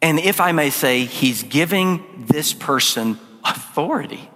And 0.02 0.20
if 0.20 0.40
I 0.40 0.52
may 0.52 0.70
say, 0.70 1.06
he's 1.06 1.44
giving 1.44 2.26
this 2.30 2.54
person 2.54 3.20
authority 3.44 4.30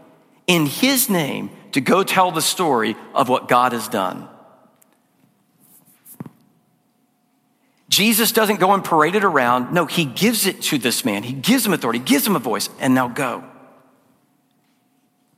in 0.45 0.65
his 0.65 1.09
name 1.09 1.51
to 1.71 1.81
go 1.81 2.03
tell 2.03 2.31
the 2.31 2.41
story 2.41 2.95
of 3.13 3.29
what 3.29 3.47
God 3.47 3.71
has 3.71 3.87
done. 3.87 4.27
Jesus 7.93 8.31
doesn't 8.31 8.59
go 8.59 8.73
and 8.73 8.83
parade 8.83 9.13
it 9.13 9.23
around. 9.23 9.71
No, 9.71 9.85
he 9.85 10.03
gives 10.03 10.47
it 10.47 10.63
to 10.63 10.79
this 10.79 11.05
man. 11.05 11.21
He 11.21 11.33
gives 11.33 11.63
him 11.63 11.73
authority, 11.73 11.99
gives 11.99 12.25
him 12.25 12.35
a 12.35 12.39
voice, 12.39 12.67
and 12.79 12.95
now 12.95 13.07
go. 13.07 13.43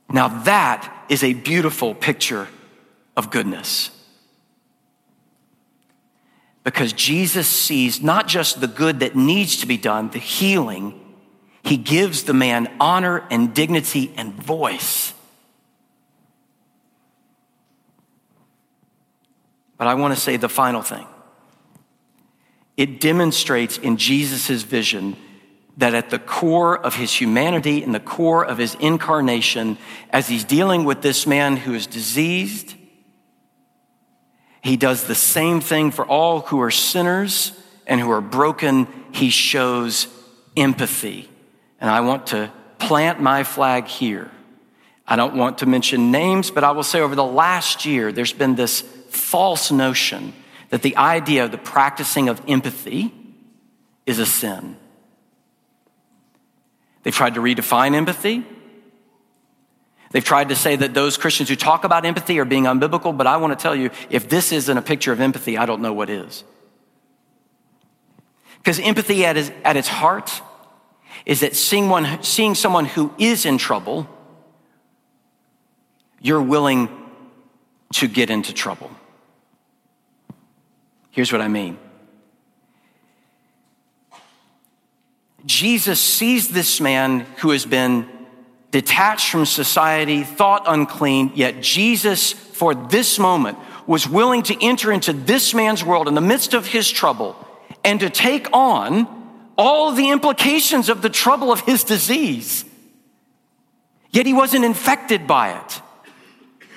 Now 0.08 0.28
that 0.44 1.04
is 1.10 1.22
a 1.22 1.34
beautiful 1.34 1.94
picture 1.94 2.48
of 3.14 3.30
goodness 3.30 3.90
because 6.64 6.94
Jesus 6.94 7.46
sees 7.46 8.00
not 8.00 8.26
just 8.26 8.62
the 8.62 8.66
good 8.66 9.00
that 9.00 9.14
needs 9.14 9.58
to 9.58 9.66
be 9.66 9.76
done, 9.76 10.08
the 10.08 10.18
healing, 10.18 10.98
he 11.62 11.76
gives 11.76 12.22
the 12.22 12.32
man 12.32 12.74
honor 12.80 13.22
and 13.30 13.54
dignity 13.54 14.14
and 14.16 14.32
voice. 14.32 15.12
But 19.76 19.88
I 19.88 19.94
want 19.94 20.14
to 20.14 20.20
say 20.20 20.38
the 20.38 20.48
final 20.48 20.80
thing. 20.80 21.06
It 22.76 23.00
demonstrates 23.00 23.78
in 23.78 23.96
Jesus' 23.96 24.62
vision 24.62 25.16
that 25.78 25.94
at 25.94 26.10
the 26.10 26.18
core 26.18 26.78
of 26.78 26.94
his 26.94 27.12
humanity, 27.12 27.82
in 27.82 27.92
the 27.92 28.00
core 28.00 28.44
of 28.44 28.58
his 28.58 28.74
incarnation, 28.76 29.78
as 30.10 30.28
he's 30.28 30.44
dealing 30.44 30.84
with 30.84 31.02
this 31.02 31.26
man 31.26 31.56
who 31.56 31.74
is 31.74 31.86
diseased, 31.86 32.74
he 34.62 34.76
does 34.76 35.04
the 35.04 35.14
same 35.14 35.60
thing 35.60 35.90
for 35.90 36.04
all 36.04 36.40
who 36.40 36.60
are 36.60 36.70
sinners 36.70 37.52
and 37.86 38.00
who 38.00 38.10
are 38.10 38.20
broken. 38.20 38.88
He 39.12 39.30
shows 39.30 40.08
empathy. 40.56 41.30
And 41.80 41.90
I 41.90 42.00
want 42.00 42.28
to 42.28 42.50
plant 42.78 43.20
my 43.20 43.44
flag 43.44 43.86
here. 43.86 44.30
I 45.06 45.14
don't 45.14 45.36
want 45.36 45.58
to 45.58 45.66
mention 45.66 46.10
names, 46.10 46.50
but 46.50 46.64
I 46.64 46.72
will 46.72 46.82
say 46.82 47.00
over 47.00 47.14
the 47.14 47.24
last 47.24 47.84
year, 47.84 48.10
there's 48.10 48.32
been 48.32 48.56
this 48.56 48.80
false 49.08 49.70
notion 49.70 50.32
that 50.70 50.82
the 50.82 50.96
idea 50.96 51.44
of 51.44 51.50
the 51.50 51.58
practicing 51.58 52.28
of 52.28 52.40
empathy 52.48 53.12
is 54.04 54.18
a 54.18 54.26
sin. 54.26 54.76
They've 57.02 57.14
tried 57.14 57.34
to 57.34 57.40
redefine 57.40 57.94
empathy. 57.94 58.44
They've 60.10 60.24
tried 60.24 60.48
to 60.48 60.56
say 60.56 60.76
that 60.76 60.94
those 60.94 61.16
Christians 61.16 61.48
who 61.48 61.56
talk 61.56 61.84
about 61.84 62.04
empathy 62.04 62.38
are 62.38 62.44
being 62.44 62.64
unbiblical, 62.64 63.16
but 63.16 63.26
I 63.26 63.36
want 63.36 63.56
to 63.56 63.62
tell 63.62 63.74
you 63.74 63.90
if 64.10 64.28
this 64.28 64.52
isn't 64.52 64.76
a 64.76 64.82
picture 64.82 65.12
of 65.12 65.20
empathy, 65.20 65.58
I 65.58 65.66
don't 65.66 65.82
know 65.82 65.92
what 65.92 66.10
is. 66.10 66.44
Because 68.58 68.80
empathy 68.80 69.24
at 69.24 69.36
its, 69.36 69.50
at 69.64 69.76
its 69.76 69.88
heart 69.88 70.42
is 71.24 71.40
that 71.40 71.54
seeing, 71.54 71.88
one, 71.88 72.22
seeing 72.22 72.54
someone 72.54 72.84
who 72.84 73.12
is 73.18 73.46
in 73.46 73.58
trouble, 73.58 74.08
you're 76.20 76.42
willing 76.42 76.88
to 77.92 78.08
get 78.08 78.30
into 78.30 78.52
trouble. 78.52 78.90
Here's 81.16 81.32
what 81.32 81.40
I 81.40 81.48
mean 81.48 81.78
Jesus 85.46 85.98
sees 85.98 86.50
this 86.50 86.78
man 86.78 87.20
who 87.38 87.50
has 87.50 87.64
been 87.64 88.06
detached 88.70 89.30
from 89.30 89.46
society, 89.46 90.24
thought 90.24 90.64
unclean, 90.66 91.32
yet 91.34 91.62
Jesus, 91.62 92.32
for 92.32 92.74
this 92.74 93.18
moment, 93.18 93.56
was 93.86 94.06
willing 94.06 94.42
to 94.42 94.62
enter 94.62 94.92
into 94.92 95.14
this 95.14 95.54
man's 95.54 95.82
world 95.82 96.06
in 96.06 96.14
the 96.14 96.20
midst 96.20 96.52
of 96.52 96.66
his 96.66 96.90
trouble 96.90 97.34
and 97.82 98.00
to 98.00 98.10
take 98.10 98.48
on 98.52 99.08
all 99.56 99.92
the 99.92 100.10
implications 100.10 100.90
of 100.90 101.00
the 101.00 101.08
trouble 101.08 101.50
of 101.50 101.60
his 101.60 101.82
disease. 101.82 102.66
Yet 104.10 104.26
he 104.26 104.34
wasn't 104.34 104.66
infected 104.66 105.26
by 105.26 105.58
it. 105.58 105.80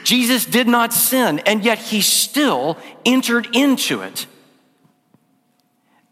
Jesus 0.09 0.43
did 0.43 0.67
not 0.67 0.91
sin, 0.91 1.37
and 1.37 1.63
yet 1.63 1.77
he 1.77 2.01
still 2.01 2.79
entered 3.05 3.55
into 3.55 4.01
it. 4.01 4.25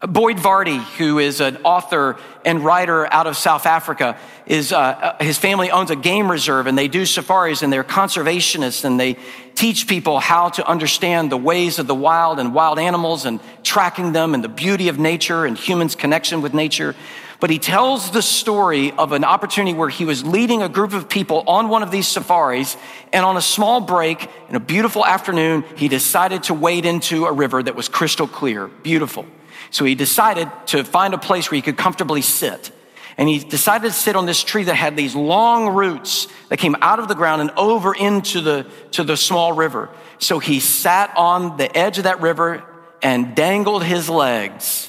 Boyd 0.00 0.36
Varty, 0.36 0.80
who 0.98 1.18
is 1.18 1.40
an 1.40 1.56
author 1.64 2.16
and 2.44 2.64
writer 2.64 3.12
out 3.12 3.26
of 3.26 3.36
South 3.36 3.66
Africa, 3.66 4.16
is 4.46 4.72
uh, 4.72 4.78
uh, 4.78 5.24
his 5.24 5.36
family 5.36 5.72
owns 5.72 5.90
a 5.90 5.96
game 5.96 6.30
reserve 6.30 6.68
and 6.68 6.78
they 6.78 6.86
do 6.86 7.04
safaris 7.04 7.62
and 7.62 7.72
they're 7.72 7.82
conservationists 7.82 8.84
and 8.84 9.00
they 9.00 9.16
teach 9.56 9.88
people 9.88 10.20
how 10.20 10.50
to 10.50 10.64
understand 10.64 11.32
the 11.32 11.36
ways 11.36 11.80
of 11.80 11.88
the 11.88 11.94
wild 11.96 12.38
and 12.38 12.54
wild 12.54 12.78
animals 12.78 13.24
and 13.24 13.40
tracking 13.64 14.12
them 14.12 14.32
and 14.32 14.44
the 14.44 14.48
beauty 14.48 14.86
of 14.86 15.00
nature 15.00 15.44
and 15.44 15.58
humans' 15.58 15.96
connection 15.96 16.40
with 16.40 16.54
nature. 16.54 16.94
But 17.40 17.50
he 17.50 17.58
tells 17.60 18.10
the 18.10 18.22
story 18.22 18.90
of 18.92 19.12
an 19.12 19.22
opportunity 19.22 19.76
where 19.76 19.88
he 19.88 20.04
was 20.04 20.24
leading 20.24 20.62
a 20.62 20.68
group 20.68 20.92
of 20.92 21.08
people 21.08 21.44
on 21.46 21.68
one 21.68 21.84
of 21.84 21.90
these 21.92 22.08
safaris, 22.08 22.76
and 23.12 23.24
on 23.24 23.36
a 23.36 23.42
small 23.42 23.80
break 23.80 24.28
in 24.48 24.56
a 24.56 24.60
beautiful 24.60 25.06
afternoon, 25.06 25.64
he 25.76 25.86
decided 25.86 26.44
to 26.44 26.54
wade 26.54 26.84
into 26.84 27.26
a 27.26 27.32
river 27.32 27.62
that 27.62 27.76
was 27.76 27.88
crystal 27.88 28.26
clear, 28.26 28.66
beautiful. 28.66 29.24
So 29.70 29.84
he 29.84 29.94
decided 29.94 30.50
to 30.66 30.82
find 30.82 31.14
a 31.14 31.18
place 31.18 31.50
where 31.50 31.56
he 31.56 31.62
could 31.62 31.76
comfortably 31.76 32.22
sit. 32.22 32.72
And 33.16 33.28
he 33.28 33.38
decided 33.38 33.88
to 33.88 33.92
sit 33.92 34.16
on 34.16 34.26
this 34.26 34.42
tree 34.42 34.64
that 34.64 34.74
had 34.74 34.96
these 34.96 35.14
long 35.14 35.74
roots 35.74 36.28
that 36.48 36.58
came 36.58 36.76
out 36.80 36.98
of 36.98 37.08
the 37.08 37.14
ground 37.14 37.42
and 37.42 37.50
over 37.52 37.94
into 37.94 38.40
the, 38.40 38.66
to 38.92 39.04
the 39.04 39.16
small 39.16 39.52
river. 39.52 39.90
So 40.18 40.38
he 40.38 40.60
sat 40.60 41.12
on 41.16 41.56
the 41.56 41.76
edge 41.76 41.98
of 41.98 42.04
that 42.04 42.20
river 42.20 42.64
and 43.02 43.34
dangled 43.34 43.84
his 43.84 44.08
legs. 44.08 44.88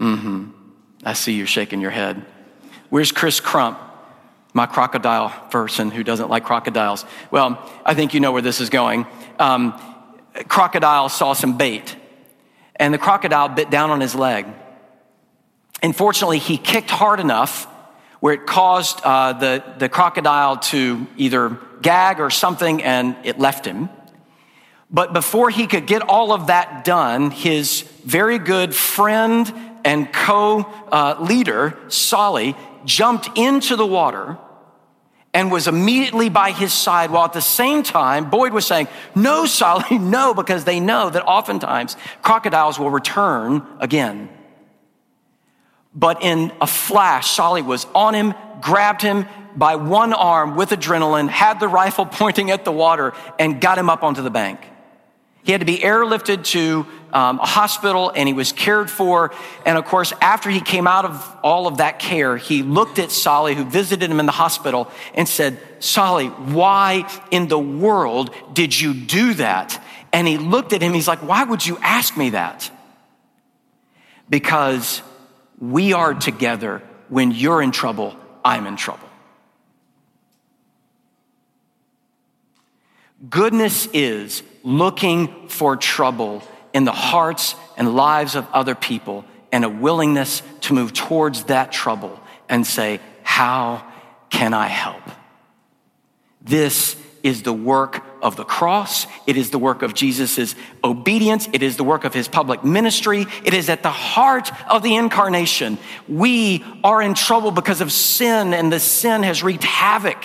Mm-hmm. 0.00 0.61
I 1.04 1.14
see 1.14 1.32
you 1.32 1.46
shaking 1.46 1.80
your 1.80 1.90
head. 1.90 2.24
Where's 2.88 3.10
Chris 3.10 3.40
Crump, 3.40 3.78
my 4.54 4.66
crocodile 4.66 5.30
person 5.50 5.90
who 5.90 6.04
doesn't 6.04 6.30
like 6.30 6.44
crocodiles? 6.44 7.04
Well, 7.30 7.58
I 7.84 7.94
think 7.94 8.14
you 8.14 8.20
know 8.20 8.32
where 8.32 8.42
this 8.42 8.60
is 8.60 8.70
going. 8.70 9.06
Um, 9.38 9.74
crocodile 10.48 11.08
saw 11.08 11.32
some 11.32 11.56
bait 11.56 11.96
and 12.76 12.94
the 12.94 12.98
crocodile 12.98 13.48
bit 13.48 13.70
down 13.70 13.90
on 13.90 14.00
his 14.00 14.14
leg. 14.14 14.46
Unfortunately, 15.82 16.38
he 16.38 16.56
kicked 16.56 16.90
hard 16.90 17.18
enough 17.18 17.66
where 18.20 18.34
it 18.34 18.46
caused 18.46 19.00
uh, 19.02 19.32
the, 19.32 19.64
the 19.78 19.88
crocodile 19.88 20.58
to 20.58 21.06
either 21.16 21.58
gag 21.80 22.20
or 22.20 22.30
something, 22.30 22.80
and 22.82 23.16
it 23.24 23.40
left 23.40 23.66
him. 23.66 23.88
But 24.90 25.12
before 25.12 25.50
he 25.50 25.66
could 25.66 25.86
get 25.86 26.02
all 26.02 26.32
of 26.32 26.46
that 26.46 26.84
done, 26.84 27.32
his 27.32 27.80
very 28.04 28.38
good 28.38 28.74
friend 28.74 29.52
and 29.84 30.12
co 30.12 30.66
leader, 31.20 31.78
Solly, 31.88 32.56
jumped 32.84 33.36
into 33.36 33.76
the 33.76 33.86
water 33.86 34.38
and 35.34 35.50
was 35.50 35.66
immediately 35.66 36.28
by 36.28 36.50
his 36.50 36.72
side 36.72 37.10
while 37.10 37.24
at 37.24 37.32
the 37.32 37.40
same 37.40 37.82
time 37.82 38.28
Boyd 38.28 38.52
was 38.52 38.66
saying, 38.66 38.88
no, 39.14 39.46
Solly, 39.46 39.98
no, 39.98 40.34
because 40.34 40.64
they 40.64 40.80
know 40.80 41.08
that 41.08 41.24
oftentimes 41.24 41.96
crocodiles 42.22 42.78
will 42.78 42.90
return 42.90 43.66
again. 43.80 44.28
But 45.94 46.22
in 46.22 46.52
a 46.60 46.66
flash, 46.66 47.30
Solly 47.30 47.62
was 47.62 47.86
on 47.94 48.14
him, 48.14 48.34
grabbed 48.60 49.02
him 49.02 49.26
by 49.54 49.76
one 49.76 50.14
arm 50.14 50.56
with 50.56 50.70
adrenaline, 50.70 51.28
had 51.28 51.60
the 51.60 51.68
rifle 51.68 52.06
pointing 52.10 52.50
at 52.50 52.64
the 52.64 52.72
water, 52.72 53.12
and 53.38 53.60
got 53.60 53.78
him 53.78 53.90
up 53.90 54.02
onto 54.02 54.22
the 54.22 54.30
bank. 54.30 54.66
He 55.44 55.52
had 55.52 55.60
to 55.60 55.64
be 55.64 55.78
airlifted 55.78 56.44
to 56.44 56.86
um, 57.12 57.38
a 57.40 57.46
hospital 57.46 58.12
and 58.14 58.28
he 58.28 58.32
was 58.32 58.52
cared 58.52 58.90
for. 58.90 59.32
And 59.66 59.76
of 59.76 59.84
course, 59.84 60.12
after 60.20 60.50
he 60.50 60.60
came 60.60 60.86
out 60.86 61.04
of 61.04 61.36
all 61.42 61.66
of 61.66 61.78
that 61.78 61.98
care, 61.98 62.36
he 62.36 62.62
looked 62.62 62.98
at 62.98 63.10
Solly, 63.10 63.54
who 63.54 63.64
visited 63.64 64.10
him 64.10 64.20
in 64.20 64.26
the 64.26 64.32
hospital, 64.32 64.90
and 65.14 65.28
said, 65.28 65.58
Solly, 65.80 66.28
why 66.28 67.08
in 67.30 67.48
the 67.48 67.58
world 67.58 68.34
did 68.52 68.78
you 68.78 68.94
do 68.94 69.34
that? 69.34 69.82
And 70.12 70.28
he 70.28 70.38
looked 70.38 70.72
at 70.72 70.82
him, 70.82 70.92
he's 70.92 71.08
like, 71.08 71.22
Why 71.22 71.42
would 71.42 71.66
you 71.66 71.78
ask 71.78 72.16
me 72.16 72.30
that? 72.30 72.70
Because 74.30 75.02
we 75.58 75.92
are 75.92 76.14
together. 76.14 76.82
When 77.08 77.30
you're 77.30 77.60
in 77.60 77.72
trouble, 77.72 78.16
I'm 78.42 78.66
in 78.66 78.76
trouble. 78.76 79.06
Goodness 83.28 83.88
is 83.92 84.42
looking 84.64 85.48
for 85.48 85.76
trouble 85.76 86.42
in 86.72 86.84
the 86.84 86.92
hearts 86.92 87.54
and 87.76 87.94
lives 87.94 88.34
of 88.34 88.48
other 88.52 88.74
people 88.74 89.24
and 89.52 89.64
a 89.64 89.68
willingness 89.68 90.42
to 90.62 90.74
move 90.74 90.92
towards 90.92 91.44
that 91.44 91.70
trouble 91.70 92.18
and 92.48 92.66
say, 92.66 93.00
How 93.22 93.86
can 94.30 94.54
I 94.54 94.66
help? 94.66 95.02
This 96.40 96.96
is 97.22 97.42
the 97.42 97.52
work 97.52 98.04
of 98.20 98.34
the 98.34 98.44
cross. 98.44 99.06
It 99.26 99.36
is 99.36 99.50
the 99.50 99.58
work 99.58 99.82
of 99.82 99.94
Jesus' 99.94 100.56
obedience. 100.82 101.48
It 101.52 101.62
is 101.62 101.76
the 101.76 101.84
work 101.84 102.04
of 102.04 102.12
his 102.12 102.26
public 102.26 102.64
ministry. 102.64 103.26
It 103.44 103.54
is 103.54 103.68
at 103.68 103.84
the 103.84 103.90
heart 103.90 104.50
of 104.68 104.82
the 104.82 104.96
incarnation. 104.96 105.78
We 106.08 106.64
are 106.82 107.00
in 107.00 107.14
trouble 107.14 107.52
because 107.52 107.80
of 107.80 107.92
sin, 107.92 108.52
and 108.52 108.72
the 108.72 108.80
sin 108.80 109.22
has 109.22 109.44
wreaked 109.44 109.62
havoc. 109.62 110.18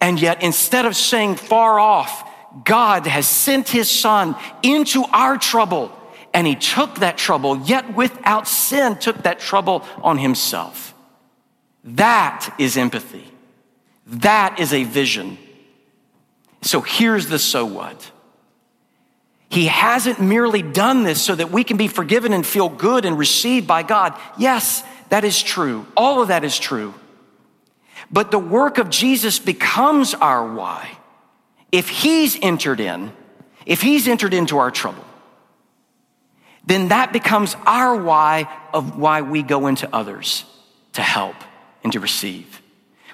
And 0.00 0.20
yet, 0.20 0.42
instead 0.42 0.86
of 0.86 0.96
saying 0.96 1.36
far 1.36 1.78
off, 1.78 2.28
God 2.64 3.06
has 3.06 3.26
sent 3.28 3.68
his 3.68 3.90
son 3.90 4.34
into 4.62 5.04
our 5.12 5.36
trouble, 5.36 5.92
and 6.32 6.46
he 6.46 6.56
took 6.56 6.96
that 6.96 7.18
trouble, 7.18 7.58
yet 7.58 7.94
without 7.94 8.48
sin, 8.48 8.96
took 8.96 9.22
that 9.24 9.40
trouble 9.40 9.84
on 10.02 10.18
himself. 10.18 10.94
That 11.84 12.54
is 12.58 12.76
empathy. 12.76 13.30
That 14.06 14.58
is 14.58 14.72
a 14.72 14.84
vision. 14.84 15.38
So 16.62 16.80
here's 16.80 17.26
the 17.28 17.38
so 17.38 17.64
what. 17.64 18.10
He 19.48 19.66
hasn't 19.66 20.20
merely 20.20 20.62
done 20.62 21.02
this 21.02 21.20
so 21.20 21.34
that 21.34 21.50
we 21.50 21.64
can 21.64 21.76
be 21.76 21.88
forgiven 21.88 22.32
and 22.32 22.46
feel 22.46 22.68
good 22.68 23.04
and 23.04 23.18
received 23.18 23.66
by 23.66 23.82
God. 23.82 24.14
Yes, 24.38 24.84
that 25.08 25.24
is 25.24 25.42
true. 25.42 25.86
All 25.96 26.22
of 26.22 26.28
that 26.28 26.44
is 26.44 26.58
true. 26.58 26.94
But 28.10 28.30
the 28.30 28.38
work 28.38 28.78
of 28.78 28.90
Jesus 28.90 29.38
becomes 29.38 30.14
our 30.14 30.46
why. 30.52 30.98
If 31.70 31.88
he's 31.88 32.38
entered 32.42 32.80
in, 32.80 33.12
if 33.66 33.82
he's 33.82 34.08
entered 34.08 34.34
into 34.34 34.58
our 34.58 34.70
trouble, 34.70 35.04
then 36.66 36.88
that 36.88 37.12
becomes 37.12 37.56
our 37.66 37.96
why 37.96 38.48
of 38.72 38.98
why 38.98 39.22
we 39.22 39.42
go 39.42 39.66
into 39.66 39.88
others 39.94 40.44
to 40.94 41.02
help 41.02 41.36
and 41.82 41.92
to 41.92 42.00
receive. 42.00 42.60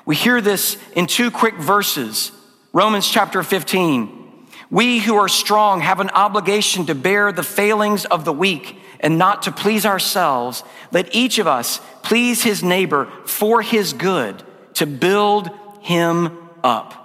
We 0.04 0.16
hear 0.16 0.40
this 0.40 0.78
in 0.94 1.06
two 1.06 1.30
quick 1.30 1.56
verses 1.56 2.32
Romans 2.72 3.08
chapter 3.08 3.42
15. 3.42 4.24
We 4.70 4.98
who 4.98 5.16
are 5.16 5.28
strong 5.28 5.80
have 5.80 6.00
an 6.00 6.10
obligation 6.10 6.86
to 6.86 6.94
bear 6.94 7.32
the 7.32 7.42
failings 7.42 8.04
of 8.04 8.24
the 8.24 8.32
weak 8.32 8.78
and 9.00 9.16
not 9.16 9.42
to 9.42 9.52
please 9.52 9.86
ourselves. 9.86 10.62
Let 10.90 11.14
each 11.14 11.38
of 11.38 11.46
us 11.46 11.80
please 12.02 12.42
his 12.42 12.62
neighbor 12.62 13.06
for 13.24 13.62
his 13.62 13.92
good, 13.92 14.42
to 14.76 14.86
build 14.86 15.50
him 15.80 16.36
up. 16.64 17.02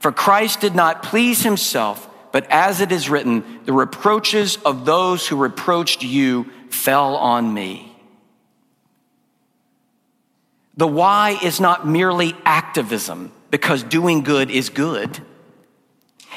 For 0.00 0.12
Christ 0.12 0.60
did 0.60 0.74
not 0.74 1.02
please 1.02 1.42
himself, 1.42 2.08
but 2.32 2.46
as 2.50 2.80
it 2.80 2.92
is 2.92 3.08
written, 3.08 3.60
the 3.64 3.72
reproaches 3.72 4.56
of 4.64 4.84
those 4.84 5.26
who 5.26 5.36
reproached 5.36 6.02
you 6.02 6.50
fell 6.70 7.16
on 7.16 7.52
me. 7.52 7.92
The 10.76 10.86
why 10.86 11.38
is 11.42 11.58
not 11.58 11.86
merely 11.86 12.34
activism 12.44 13.32
because 13.50 13.82
doing 13.82 14.22
good 14.22 14.50
is 14.50 14.68
good. 14.68 15.18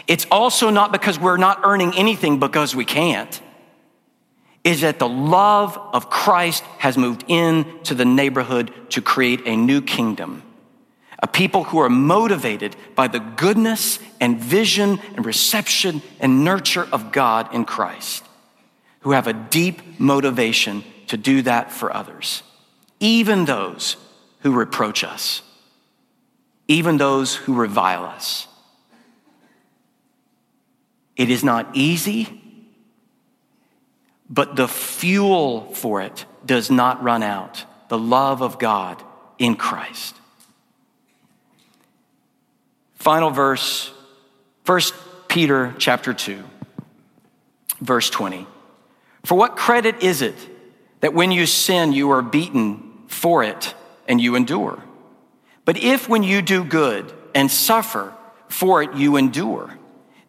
It's 0.07 0.25
also 0.31 0.69
not 0.69 0.93
because 0.93 1.19
we're 1.19 1.37
not 1.37 1.59
earning 1.63 1.93
anything 1.97 2.39
because 2.39 2.73
we 2.73 2.85
can't. 2.85 3.41
Is 4.63 4.81
that 4.81 4.99
the 4.99 5.09
love 5.09 5.77
of 5.93 6.09
Christ 6.09 6.63
has 6.77 6.97
moved 6.97 7.25
into 7.27 7.93
the 7.93 8.05
neighborhood 8.05 8.71
to 8.91 9.01
create 9.01 9.41
a 9.45 9.57
new 9.57 9.81
kingdom. 9.81 10.43
A 11.21 11.27
people 11.27 11.65
who 11.65 11.79
are 11.79 11.89
motivated 11.89 12.75
by 12.95 13.07
the 13.07 13.19
goodness 13.19 13.99
and 14.21 14.39
vision 14.39 14.99
and 15.15 15.25
reception 15.25 16.01
and 16.19 16.43
nurture 16.43 16.87
of 16.91 17.11
God 17.11 17.53
in 17.53 17.65
Christ, 17.65 18.23
who 19.01 19.11
have 19.11 19.27
a 19.27 19.33
deep 19.33 19.99
motivation 19.99 20.83
to 21.07 21.17
do 21.17 21.41
that 21.41 21.71
for 21.71 21.93
others, 21.93 22.43
even 22.99 23.45
those 23.45 23.97
who 24.41 24.53
reproach 24.53 25.03
us 25.03 25.41
even 26.69 26.97
those 26.97 27.35
who 27.35 27.55
revile 27.55 28.05
us. 28.05 28.47
It 31.17 31.29
is 31.29 31.43
not 31.43 31.67
easy, 31.73 32.41
but 34.29 34.55
the 34.55 34.67
fuel 34.67 35.73
for 35.73 35.99
it 35.99 36.25
does 36.45 36.69
not 36.71 37.03
run 37.03 37.23
out 37.23 37.65
the 37.89 37.97
love 37.97 38.41
of 38.43 38.59
God 38.59 39.03
in 39.39 39.55
Christ. 39.55 40.15
Final 42.99 43.29
verse, 43.29 43.91
1 44.65 44.81
Peter 45.29 45.73
chapter 45.77 46.13
2, 46.13 46.43
verse 47.79 48.09
20. 48.09 48.45
For 49.23 49.35
what 49.37 49.55
credit 49.55 50.03
is 50.03 50.21
it 50.21 50.35
that 50.99 51.13
when 51.13 51.31
you 51.31 51.45
sin, 51.45 51.93
you 51.93 52.11
are 52.11 52.21
beaten 52.21 53.05
for 53.07 53.41
it 53.43 53.73
and 54.07 54.19
you 54.19 54.35
endure? 54.35 54.83
But 55.63 55.77
if 55.77 56.09
when 56.09 56.23
you 56.23 56.41
do 56.41 56.63
good 56.63 57.11
and 57.33 57.49
suffer 57.49 58.13
for 58.49 58.83
it, 58.83 58.93
you 58.95 59.15
endure, 59.15 59.77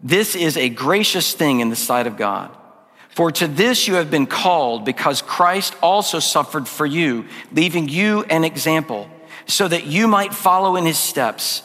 this 0.01 0.37
is 0.37 0.57
a 0.57 0.69
gracious 0.69 1.35
thing 1.35 1.61
in 1.61 1.71
the 1.71 1.77
sight 1.77 2.07
of 2.07 2.17
God. 2.17 2.57
For 3.09 3.33
to 3.33 3.49
this 3.49 3.89
you 3.89 3.95
have 3.95 4.13
been 4.13 4.27
called 4.27 4.85
because 4.85 5.23
Christ 5.23 5.75
also 5.83 6.21
suffered 6.21 6.69
for 6.69 6.87
you, 6.87 7.27
leaving 7.53 7.89
you 7.89 8.23
an 8.25 8.45
example, 8.45 9.11
so 9.47 9.67
that 9.67 9.87
you 9.87 10.07
might 10.07 10.33
follow 10.33 10.77
in 10.77 10.87
his 10.87 10.99
steps. 10.99 11.65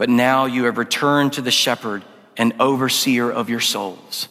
but 0.00 0.08
now 0.08 0.46
you 0.46 0.64
have 0.64 0.78
returned 0.78 1.34
to 1.34 1.42
the 1.42 1.50
shepherd 1.50 2.02
and 2.38 2.54
overseer 2.58 3.30
of 3.30 3.50
your 3.50 3.60
souls. 3.60 4.30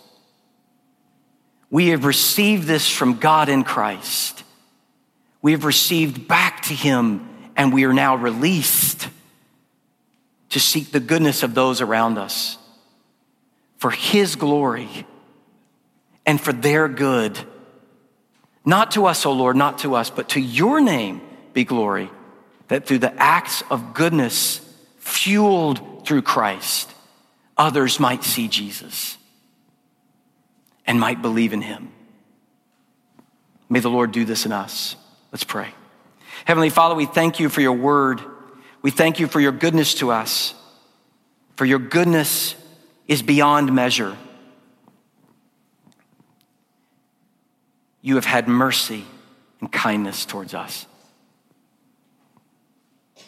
We 1.70 1.90
have 1.90 2.06
received 2.06 2.64
this 2.68 2.90
from 2.90 3.20
God 3.20 3.50
in 3.50 3.64
Christ 3.64 4.44
we 5.42 5.52
have 5.54 5.64
received 5.64 6.28
back 6.28 6.64
to 6.64 6.74
him 6.74 7.30
and 7.56 7.72
we 7.72 7.86
are 7.86 7.94
now 7.94 8.16
released 8.16 9.08
to 10.50 10.60
seek 10.60 10.92
the 10.92 11.00
goodness 11.00 11.44
of 11.44 11.54
those 11.54 11.82
around 11.82 12.18
us 12.18 12.58
for 13.78 13.92
his 13.92 14.36
glory 14.36 14.90
and 16.26 16.42
for 16.42 16.52
their 16.52 16.88
good. 16.88 17.40
Not 18.66 18.92
to 18.92 19.06
us, 19.06 19.26
O 19.26 19.32
Lord, 19.32 19.56
not 19.56 19.80
to 19.80 19.96
us, 19.96 20.10
but 20.10 20.30
to 20.30 20.42
your 20.42 20.82
name 20.82 21.22
be 21.54 21.64
glory, 21.64 22.10
that 22.68 22.86
through 22.86 23.00
the 23.00 23.14
acts 23.22 23.64
of 23.70 23.94
goodness 23.94 24.60
fueled 25.10 26.06
through 26.06 26.22
Christ, 26.22 26.94
others 27.58 28.00
might 28.00 28.24
see 28.24 28.48
Jesus 28.48 29.18
and 30.86 31.00
might 31.00 31.22
believe 31.22 31.54
in 31.54 31.62
him. 31.62 31.92
May 33.70 33.80
the 33.80 33.90
Lord 33.90 34.12
do 34.12 34.26
this 34.26 34.46
in 34.46 34.52
us. 34.52 34.96
Let's 35.32 35.44
pray. 35.44 35.70
Heavenly 36.46 36.70
Father, 36.70 36.96
we 36.96 37.06
thank 37.06 37.40
you 37.40 37.50
for 37.50 37.62
your 37.62 37.74
word. 37.74 38.22
We 38.82 38.92
thank 38.92 39.20
you 39.20 39.28
for 39.28 39.40
your 39.40 39.52
goodness 39.52 39.96
to 39.96 40.12
us. 40.12 40.56
For 41.56 41.66
your 41.66 41.80
goodness 41.80 42.56
is 43.08 43.22
beyond 43.22 43.74
measure. 43.74 44.18
You 48.02 48.16
have 48.16 48.26
had 48.26 48.48
mercy 48.48 49.06
and 49.60 49.72
kindness 49.72 50.26
towards 50.26 50.54
us. 50.54 50.88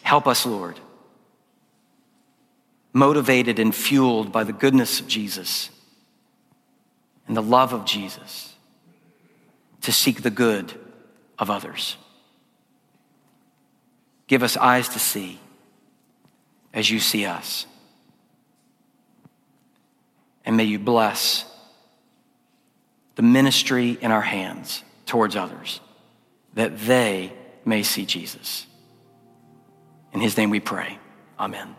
Help 0.02 0.26
us, 0.26 0.44
Lord, 0.46 0.80
motivated 2.92 3.58
and 3.58 3.74
fueled 3.74 4.32
by 4.32 4.44
the 4.44 4.52
goodness 4.52 5.00
of 5.00 5.08
Jesus 5.08 5.70
and 7.26 7.36
the 7.36 7.42
love 7.42 7.72
of 7.72 7.84
Jesus 7.84 8.54
to 9.82 9.92
seek 9.92 10.22
the 10.22 10.30
good 10.30 10.72
of 11.38 11.50
others. 11.50 11.96
Give 14.26 14.42
us 14.42 14.56
eyes 14.56 14.88
to 14.90 14.98
see 14.98 15.38
as 16.72 16.90
you 16.90 17.00
see 17.00 17.26
us. 17.26 17.66
And 20.44 20.56
may 20.56 20.64
you 20.64 20.78
bless 20.78 21.44
the 23.14 23.22
ministry 23.22 23.98
in 24.00 24.10
our 24.10 24.22
hands 24.22 24.82
towards 25.06 25.36
others 25.36 25.80
that 26.54 26.78
they 26.80 27.32
may 27.64 27.82
see 27.82 28.06
Jesus. 28.06 28.66
In 30.12 30.20
his 30.20 30.36
name 30.36 30.50
we 30.50 30.60
pray. 30.60 30.98
Amen. 31.38 31.76